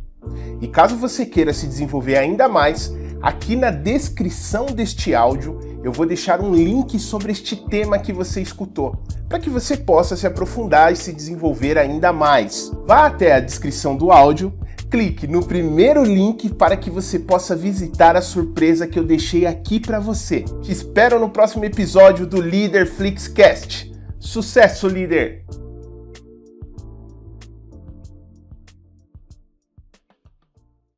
E 0.60 0.68
caso 0.68 0.96
você 0.96 1.24
queira 1.24 1.54
se 1.54 1.66
desenvolver 1.66 2.18
ainda 2.18 2.46
mais, 2.46 2.92
aqui 3.22 3.56
na 3.56 3.70
descrição 3.70 4.66
deste 4.66 5.14
áudio 5.14 5.58
eu 5.86 5.92
vou 5.92 6.04
deixar 6.04 6.40
um 6.40 6.52
link 6.52 6.98
sobre 6.98 7.30
este 7.30 7.54
tema 7.54 7.96
que 7.96 8.12
você 8.12 8.42
escutou, 8.42 9.00
para 9.28 9.38
que 9.38 9.48
você 9.48 9.76
possa 9.76 10.16
se 10.16 10.26
aprofundar 10.26 10.92
e 10.92 10.96
se 10.96 11.12
desenvolver 11.12 11.78
ainda 11.78 12.12
mais. 12.12 12.72
Vá 12.84 13.06
até 13.06 13.32
a 13.32 13.38
descrição 13.38 13.96
do 13.96 14.10
áudio, 14.10 14.52
clique 14.90 15.28
no 15.28 15.46
primeiro 15.46 16.02
link 16.02 16.52
para 16.52 16.76
que 16.76 16.90
você 16.90 17.20
possa 17.20 17.54
visitar 17.54 18.16
a 18.16 18.20
surpresa 18.20 18.88
que 18.88 18.98
eu 18.98 19.04
deixei 19.04 19.46
aqui 19.46 19.78
para 19.78 20.00
você. 20.00 20.40
Te 20.60 20.72
espero 20.72 21.20
no 21.20 21.30
próximo 21.30 21.64
episódio 21.64 22.26
do 22.26 22.40
Leader 22.40 22.92
Flixcast. 22.92 23.94
Sucesso, 24.18 24.88
líder! 24.88 25.44